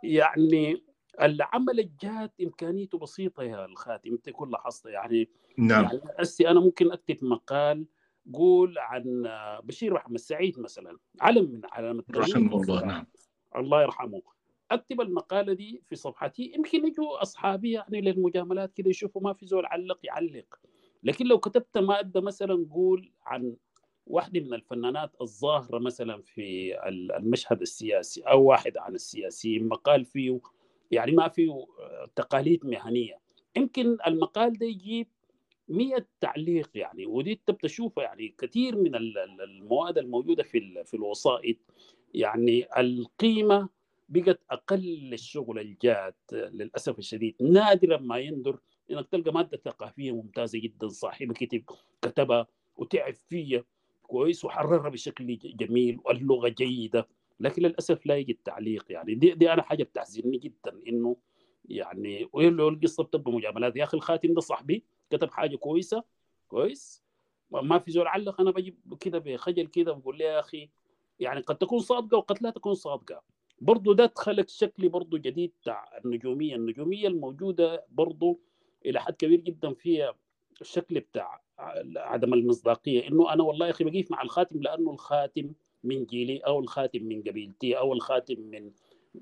يعني 0.04 0.84
العمل 1.22 1.80
الجاد 1.80 2.32
إمكانيته 2.42 2.98
بسيطة 2.98 3.44
يا 3.44 3.66
الخاتم 3.66 4.12
أنت 4.12 4.30
كل 4.30 4.52
لاحظت 4.52 4.86
يعني. 4.86 5.30
نعم. 5.58 5.84
يعني 6.40 6.52
أنا 6.52 6.60
ممكن 6.60 6.92
أكتب 6.92 7.18
مقال 7.22 7.86
قول 8.34 8.78
عن 8.78 9.24
بشير 9.64 9.94
محمد 9.94 10.18
سعيد 10.18 10.60
مثلا 10.60 10.98
علم 11.22 11.52
من 11.52 11.62
علامات 11.72 12.06
رحمه 12.16 12.62
الله 12.62 12.86
نعم. 12.86 13.08
الله 13.56 13.82
يرحمه. 13.82 14.22
أكتب 14.72 15.02
المقالة 15.02 15.54
دي 15.54 15.82
في 15.90 15.96
صفحتي. 15.96 16.52
يمكن 16.56 16.88
يجوا 16.88 17.22
أصحابي 17.22 17.72
يعني 17.72 18.02
للمجاملات 18.02 18.74
كده 18.74 18.90
يشوفوا 18.90 19.22
ما 19.22 19.34
في 19.34 19.46
زول 19.46 19.66
علق 19.66 20.00
يعلق. 20.04 20.60
لكن 21.04 21.26
لو 21.26 21.40
كتبت 21.40 21.78
مادة 21.78 22.22
مثلا 22.22 22.68
قول 22.72 23.12
عن 23.26 23.56
واحدة 24.08 24.40
من 24.40 24.54
الفنانات 24.54 25.12
الظاهرة 25.22 25.80
مثلا 25.80 26.22
في 26.22 26.78
المشهد 27.18 27.62
السياسي 27.62 28.22
أو 28.22 28.44
واحد 28.44 28.78
عن 28.78 28.96
السياسيين 28.96 29.68
مقال 29.68 30.06
فيه 30.06 30.40
يعني 30.92 31.12
ما 31.12 31.28
فيه 31.28 31.66
تقاليد 32.16 32.66
مهنية. 32.66 33.20
يمكن 33.58 33.98
المقال 34.08 34.54
ده 34.54 34.66
يجيب 34.66 35.08
100 35.68 36.08
تعليق 36.20 36.70
يعني 36.76 37.06
ودي 37.06 37.42
بتشوفها 37.50 38.04
يعني 38.04 38.36
كثير 38.38 38.76
من 38.76 38.96
المواد 38.96 39.98
الموجودة 39.98 40.44
في 40.44 40.84
في 40.86 40.94
الوسائط. 40.94 41.58
يعني 42.14 42.68
القيمة 42.80 43.70
بقت 44.10 44.40
أقل 44.52 45.10
للشغل 45.10 45.60
الجاد 45.60 46.16
للأسف 46.32 47.00
الشديد. 47.00 47.36
نادرا 47.42 47.98
ما 47.98 48.18
يندر 48.18 48.60
إنك 48.92 49.08
تلقى 49.08 49.34
مادة 49.34 49.58
ثقافية 49.66 50.12
ممتازة 50.12 50.60
جدا 50.60 50.88
صاحبها 50.88 51.34
كتب 51.34 51.64
كتبها 52.02 52.48
وتعب 52.76 53.14
فيها 53.14 53.64
كويس 54.04 54.46
وحررها 54.46 54.90
بشكل 54.90 55.38
جميل 55.38 56.00
واللغة 56.06 56.48
جيدة. 56.48 57.08
لكن 57.40 57.62
للأسف 57.62 58.06
لا 58.06 58.18
يجي 58.18 58.32
التعليق 58.32 58.86
يعني. 58.90 59.16
دي, 59.16 59.32
دي 59.32 59.54
أنا 59.54 59.62
حاجة 59.62 59.84
بتحزنني 59.84 60.38
جدا 60.38 60.80
إنه 60.88 61.18
يعني 61.66 62.30
القصة 62.36 63.04
بتبقى 63.04 63.32
مجاملات. 63.32 63.76
يا 63.76 63.84
أخي 63.84 63.98
الخاتم 63.98 64.34
ده 64.34 64.42
صاحبي 64.42 64.84
كتب 65.10 65.32
حاجة 65.32 65.56
كويسة 65.56 66.04
كويس؟ 66.48 67.04
ما 67.52 67.80
في 67.80 67.92
زول 67.92 68.08
علق 68.08 68.42
أنا 68.42 68.52
بجيب 68.52 68.78
كده 69.00 69.20
بخجل 69.20 69.68
كده 69.68 69.94
بقول 69.94 70.18
له 70.18 70.26
يا 70.26 70.40
أخي 70.40 70.70
يعني 71.20 71.42
قد 71.42 71.58
تكون 71.58 71.80
صادقة 71.80 72.18
وقد 72.18 72.44
لا 72.44 72.50
تكون 72.50 72.74
صادقة. 72.74 73.22
برضه 73.62 73.96
ده 73.96 74.06
دخلك 74.06 74.50
شكل 74.50 74.90
برضه 74.90 75.18
جديد 75.18 75.54
بتاع 75.62 76.00
النجومية. 76.06 76.56
النجومية 76.56 77.08
الموجودة 77.08 77.86
برضه 77.90 78.40
إلى 78.86 79.00
حد 79.02 79.14
كبير 79.14 79.40
جدا 79.40 79.74
فيها 79.74 80.14
الشكل 80.62 81.00
بتاع 81.00 81.42
عدم 81.98 82.34
المصداقية. 82.34 83.08
إنه 83.08 83.34
أنا 83.34 83.44
والله 83.44 83.66
يا 83.66 83.72
أخي 83.72 83.84
بقيف 83.84 84.12
مع 84.12 84.22
الخاتم 84.22 84.62
لأنه 84.62 84.92
الخاتم 84.92 85.54
من 85.84 86.06
جيلي 86.06 86.38
أو 86.38 86.60
الخاتم 86.60 87.04
من 87.04 87.22
قبيلتي 87.24 87.78
أو 87.78 87.94
الخاتم 87.94 88.40
من 88.40 88.72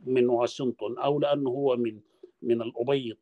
من 0.06 0.30
واشنطن 0.30 0.98
أو 0.98 1.20
لأنه 1.20 1.50
هو 1.50 1.76
من 1.78 2.00
من 2.42 2.62
الأبيض. 2.62 3.18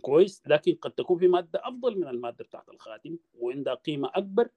كويس 0.00 0.42
لكن 0.46 0.74
قد 0.74 0.90
تكون 0.90 1.18
في 1.18 1.28
مادة 1.28 1.60
أفضل 1.64 1.96
من 2.00 2.08
المادة 2.08 2.44
بتاعت 2.44 2.68
الخاتم 2.68 3.16
وعندها 3.34 3.74
قيمة 3.74 4.10
أكبر 4.14 4.48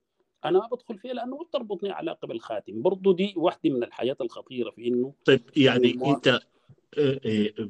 أنا 0.45 0.67
بدخل 0.71 0.97
فيها 0.97 1.13
لأنه 1.13 1.43
بتربطني 1.43 1.91
علاقه 1.91 2.27
بالخاتم 2.27 2.81
برضه 2.81 3.15
دي 3.15 3.33
واحدة 3.37 3.69
من 3.69 3.83
الحاجات 3.83 4.21
الخطيرة 4.21 4.71
في 4.71 4.87
إنه 4.87 5.13
طيب 5.25 5.41
يعني 5.57 5.91
المو... 5.91 6.15
أنت 6.15 6.27
آه، 6.97 7.19
آه، 7.25 7.69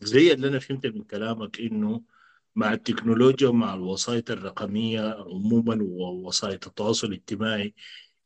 زي 0.00 0.32
اللي 0.32 0.48
أنا 0.48 0.58
فهمت 0.58 0.86
من 0.86 1.02
كلامك 1.02 1.60
إنه 1.60 2.02
مع 2.56 2.72
التكنولوجيا 2.72 3.48
ومع 3.48 3.74
الوسائط 3.74 4.30
الرقمية 4.30 5.14
عموما 5.14 5.78
ووسائط 5.82 6.66
التواصل 6.66 7.06
الاجتماعي 7.06 7.74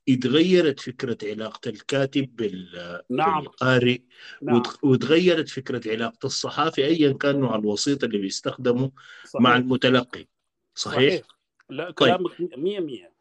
اتغيرت 0.08 0.80
فكرة 0.80 1.18
علاقة 1.22 1.68
الكاتب 1.68 2.36
بال... 2.36 3.00
نعم. 3.10 3.40
بالقارئ 3.40 3.98
نعم. 4.42 4.62
وتغيرت 4.82 5.48
فكرة 5.48 5.92
علاقة 5.92 6.26
الصحافي 6.26 6.84
أيا 6.84 7.12
كان 7.12 7.40
نوع 7.40 7.56
الوسيط 7.56 8.04
اللي 8.04 8.18
بيستخدمه 8.18 8.90
صحيح. 9.24 9.42
مع 9.42 9.56
المتلقي 9.56 10.26
صحيح؟ 10.74 11.14
صحيح. 11.14 11.26
لا 11.70 11.84
طيب. 11.84 11.94
كلامك 11.94 12.40
100 12.40 12.78
طيب. 12.78 12.86
100 12.86 13.11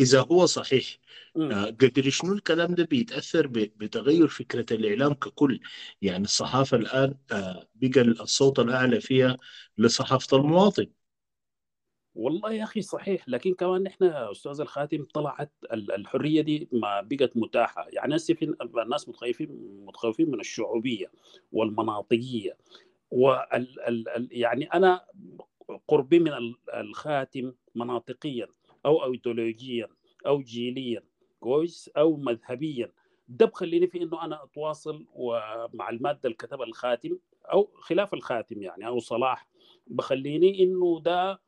إذا 0.00 0.20
هو 0.20 0.46
صحيح. 0.46 0.98
آه، 1.36 1.64
قدر 1.64 2.10
شنو 2.10 2.32
الكلام 2.32 2.74
ده 2.74 2.84
بيتأثر 2.84 3.46
بتغير 3.46 4.28
فكرة 4.28 4.66
الإعلام 4.76 5.14
ككل؟ 5.14 5.60
يعني 6.02 6.24
الصحافة 6.24 6.76
الآن 6.76 7.14
آه، 7.32 7.68
بقى 7.74 8.00
الصوت 8.00 8.58
الأعلى 8.58 9.00
فيها 9.00 9.36
لصحافة 9.78 10.36
المواطن. 10.36 10.86
والله 12.14 12.52
يا 12.52 12.64
أخي 12.64 12.82
صحيح 12.82 13.28
لكن 13.28 13.54
كمان 13.54 13.82
نحن 13.82 14.04
أستاذ 14.04 14.60
الخاتم 14.60 15.04
طلعت 15.14 15.52
الحرية 15.72 16.40
دي 16.40 16.68
ما 16.72 17.00
بقت 17.00 17.36
متاحة. 17.36 17.86
يعني 17.88 18.06
الناس 18.82 19.08
متخوفين 19.08 19.48
متخوفين 19.86 20.30
من 20.30 20.40
الشعوبية 20.40 21.10
والمناطقية. 21.52 22.56
وال 23.10 24.28
يعني 24.30 24.64
أنا 24.64 25.04
قربي 25.88 26.18
من 26.18 26.32
الخاتم 26.74 27.52
مناطقيا. 27.74 28.46
أو 28.86 29.04
ايديولوجيا 29.12 29.88
أو 30.26 30.40
جيليا 30.42 31.02
كويس 31.40 31.88
أو 31.96 32.16
مذهبيا. 32.16 32.92
ده 33.28 33.46
بخليني 33.46 33.86
في 33.86 34.02
إنه 34.02 34.24
أنا 34.24 34.44
أتواصل 34.44 35.06
ومع 35.14 35.88
المادة 35.90 36.20
اللي 36.24 36.36
كتبها 36.36 36.66
الخاتم 36.66 37.18
أو 37.52 37.70
خلاف 37.74 38.14
الخاتم 38.14 38.62
يعني 38.62 38.86
أو 38.86 38.98
صلاح. 38.98 39.48
بخليني 39.86 40.62
إنه 40.62 41.00
ده 41.00 41.40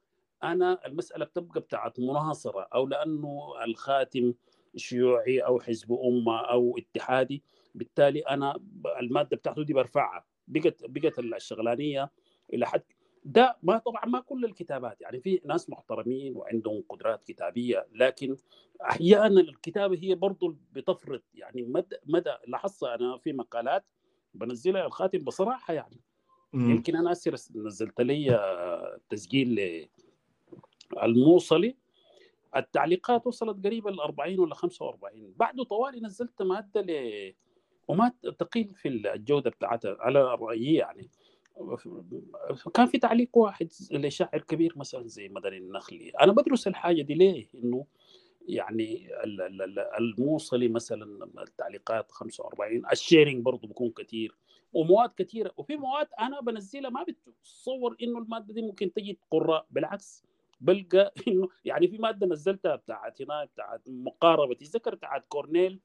أنا 0.43 0.87
المسألة 0.87 1.25
بتبقى 1.25 1.61
بتاعت 1.61 2.01
مناصرة 2.01 2.69
أو 2.75 2.87
لأنه 2.87 3.65
الخاتم 3.65 4.35
شيوعي 4.77 5.41
أو 5.41 5.61
حزب 5.61 5.93
أمة 5.93 6.39
أو 6.41 6.79
اتحادي. 6.79 7.43
بالتالي 7.75 8.21
أنا 8.21 8.61
المادة 9.01 9.37
بتاعته 9.37 9.65
دي 9.65 9.73
برفعها. 9.73 10.25
بقت 10.49 10.85
بقت 10.85 11.19
الشغلانية 11.19 12.11
إلى 12.55 12.67
حد 12.67 12.83
ده 13.25 13.57
ما 13.63 13.79
طبعا 13.79 14.05
ما 14.07 14.21
كل 14.21 14.45
الكتابات 14.45 15.01
يعني 15.01 15.21
في 15.21 15.41
ناس 15.45 15.71
محترمين 15.71 16.37
وعندهم 16.37 16.85
قدرات 16.89 17.25
كتابية 17.25 17.87
لكن 17.93 18.37
أحيانا 18.83 19.41
الكتابة 19.41 19.99
هي 20.03 20.15
برضو 20.15 20.57
بتفرض 20.73 21.23
يعني 21.35 21.63
مدى 21.63 21.97
مدى 22.07 22.31
لاحظت 22.47 22.85
أنا 22.85 23.19
في 23.19 23.33
مقالات 23.33 23.85
بنزلها 24.35 24.87
الخاتم 24.87 25.19
بصراحة 25.19 25.75
يعني. 25.75 26.01
مم. 26.53 26.71
يمكن 26.71 26.97
أنا 26.97 27.13
آسر 27.13 27.35
نزلت 27.55 28.01
لي 28.01 28.41
تسجيل 29.11 29.89
الموصلي. 31.03 31.77
التعليقات 32.57 33.27
وصلت 33.27 33.67
قريبا 33.67 33.91
ل 33.91 34.01
40 34.01 34.41
ولا 34.41 34.55
45 34.55 35.35
بعده 35.37 35.65
طوالي 35.65 36.01
نزلت 36.01 36.43
مادة 36.43 36.81
ل 36.81 36.93
وما 37.89 38.13
تقل 38.39 38.75
في 38.75 38.89
الجودة 38.89 39.51
بتاعتها 39.51 39.97
على 40.01 40.21
رأيي 40.35 40.75
يعني. 40.75 41.11
كان 42.75 42.87
في 42.87 42.99
تعليق 42.99 43.39
واحد 43.39 43.69
لشاعر 43.91 44.41
كبير 44.41 44.73
مثلا 44.77 45.07
زي 45.09 45.29
مدني 45.29 45.59
النخلي. 45.59 46.13
أنا 46.21 46.33
بدرس 46.33 46.67
الحاجة 46.69 47.03
دي 47.03 47.15
ليه؟ 47.15 47.47
إنه 47.55 47.87
يعني 48.49 49.09
الموصلي 49.99 50.69
مثلا 50.69 51.31
التعليقات 51.43 52.11
45 52.13 52.83
ال 52.93 52.99
sharing 52.99 53.43
برضه 53.45 53.69
بيكون 53.69 53.91
كثير 53.91 54.35
ومواد 54.73 55.11
كثيره 55.17 55.53
وفي 55.57 55.77
مواد 55.77 56.09
أنا 56.21 56.41
بنزلها 56.41 56.91
ما 56.91 57.05
بتصور 57.09 57.97
إنه 58.03 58.19
المادة 58.19 58.55
دي 58.55 58.63
ممكن 58.63 58.93
تجي 58.93 59.19
قراء 59.31 59.67
بالعكس 59.71 60.25
بلقى 60.61 61.13
إنه 61.29 61.49
يعني 61.65 61.89
في 61.89 61.99
مادة 61.99 62.27
نزلتها 62.27 62.77
بتاعت 62.77 63.23
هنا 63.23 63.45
بتاعت 63.45 63.83
مقاربه 63.89 64.57
الذكر 64.63 64.95
بتاعت 64.95 65.25
كورنيل. 65.29 65.81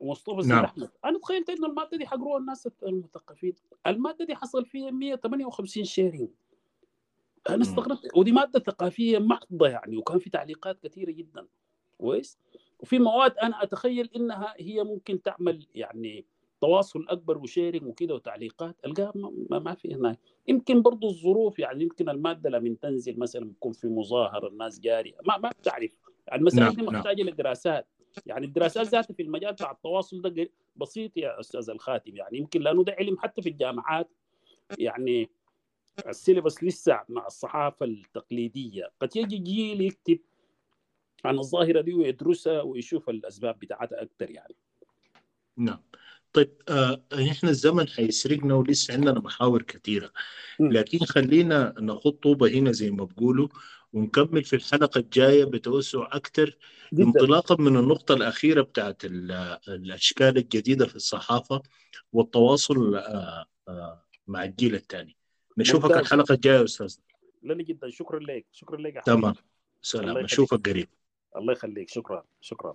ومصطفى 0.00 0.42
زيد 0.42 0.52
نعم. 0.52 0.64
احمد 0.64 0.90
أنا 1.04 1.18
تخيلت 1.18 1.50
انه 1.50 1.66
المادة 1.66 1.98
دي 1.98 2.06
حقروها 2.06 2.38
الناس 2.38 2.68
المثقفين. 2.82 3.54
المادة 3.86 4.24
دي 4.24 4.34
حصل 4.34 4.64
فيها 4.64 4.90
158 4.90 5.84
sharing 5.84 6.28
أنا 7.48 7.62
استغربت. 7.62 8.16
ودي 8.16 8.32
مادة 8.32 8.60
ثقافية 8.60 9.18
محضة 9.18 9.68
يعني 9.68 9.96
وكان 9.96 10.18
في 10.18 10.30
تعليقات 10.30 10.80
كثيرة 10.82 11.10
جدا. 11.10 11.46
كويس؟ 11.98 12.38
وفي 12.78 12.98
مواد 12.98 13.38
أنا 13.38 13.62
أتخيل 13.62 14.10
إنها 14.16 14.54
هي 14.58 14.84
ممكن 14.84 15.22
تعمل 15.22 15.66
يعني 15.74 16.24
تواصل 16.60 17.06
أكبر 17.08 17.38
وشيرنج 17.38 17.86
وكده 17.86 18.14
وتعليقات. 18.14 18.76
ألقاها 18.84 19.12
ما, 19.50 19.58
ما 19.58 19.74
في 19.74 19.94
هناك. 19.94 20.18
يمكن 20.48 20.82
برضو 20.82 21.08
الظروف 21.08 21.58
يعني 21.58 21.82
يمكن 21.82 22.08
المادة 22.08 22.50
لما 22.50 22.76
تنزل 22.82 23.18
مثلا 23.18 23.50
يكون 23.50 23.72
في 23.72 23.88
مظاهرة 23.88 24.48
الناس 24.48 24.80
جاريه 24.80 25.14
ما 25.26 25.36
ما 25.36 25.50
بتعرف 25.60 25.92
يعني 26.28 26.40
المسائل 26.40 26.64
نعم. 26.64 26.74
دي 26.74 26.82
نعم. 26.82 26.94
محتاجة 26.94 27.22
نعم. 27.22 27.28
لدراسات. 27.28 27.86
يعني 28.26 28.46
الدراسات 28.46 28.86
ذاتها 28.86 29.14
في 29.14 29.22
المجال 29.22 29.52
بتاع 29.52 29.70
التواصل 29.70 30.22
ده 30.22 30.50
بسيط 30.76 31.16
يا 31.16 31.40
أستاذ 31.40 31.70
الخاتم. 31.70 32.16
يعني 32.16 32.38
يمكن 32.38 32.60
لأنه 32.60 32.84
ده 32.84 32.96
علم 32.98 33.18
حتى 33.18 33.42
في 33.42 33.48
الجامعات 33.48 34.10
يعني 34.78 35.30
السيلبس 36.08 36.64
لسه 36.64 37.00
مع 37.08 37.26
الصحافة 37.26 37.86
التقليدية. 37.86 38.90
قد 39.00 39.16
يجي 39.16 39.38
جيل 39.38 39.80
يكتب 39.80 40.18
عن 41.24 41.38
الظاهرة 41.38 41.80
دي 41.80 41.94
ويدرسها 41.94 42.62
ويشوف 42.62 43.10
الأسباب 43.10 43.58
بتاعتها 43.58 44.02
أكثر 44.02 44.30
يعني. 44.30 44.54
نعم. 45.56 45.82
طيب 46.32 46.62
آه 46.68 47.02
إحنا 47.30 47.50
الزمن 47.50 47.88
حيسرقنا 47.88 48.54
ولسه 48.54 48.94
عندنا 48.94 49.20
محاور 49.20 49.62
كثيرة. 49.62 50.12
لكن 50.60 50.98
خلينا 50.98 51.74
نخط 51.78 52.22
طوبة 52.22 52.48
هنا 52.48 52.72
زي 52.72 52.90
ما 52.90 53.04
بقولوا. 53.04 53.48
ونكمل 53.92 54.44
في 54.44 54.56
الحلقة 54.56 54.98
الجاية 54.98 55.44
بتوسع 55.44 56.08
أكثر 56.12 56.56
انطلاقا 56.92 57.56
من 57.62 57.76
النقطة 57.76 58.14
الأخيرة 58.14 58.62
بتاعت 58.62 59.02
الأشكال 59.68 60.36
الجديدة 60.38 60.86
في 60.86 60.96
الصحافة 60.96 61.62
والتواصل 62.12 62.94
آه 62.94 63.46
آه 63.68 64.04
مع 64.26 64.44
الجيل 64.44 64.74
الثاني. 64.74 65.16
نشوفك 65.58 65.90
الحلقة 65.96 66.32
الجاية 66.34 66.64
أستاذ. 66.64 66.96
لنا 67.42 67.62
جدا. 67.62 67.90
شكرا 67.90 68.18
لك. 68.20 68.46
شكرا 68.52 68.76
لك 68.80 69.02
تمام. 69.06 69.34
سلام. 69.82 70.16
أشوفك 70.16 70.68
قريب. 70.68 70.88
الله 71.36 71.52
يخليك. 71.52 71.88
شكرا. 71.88 72.24
شكرا. 72.40 72.74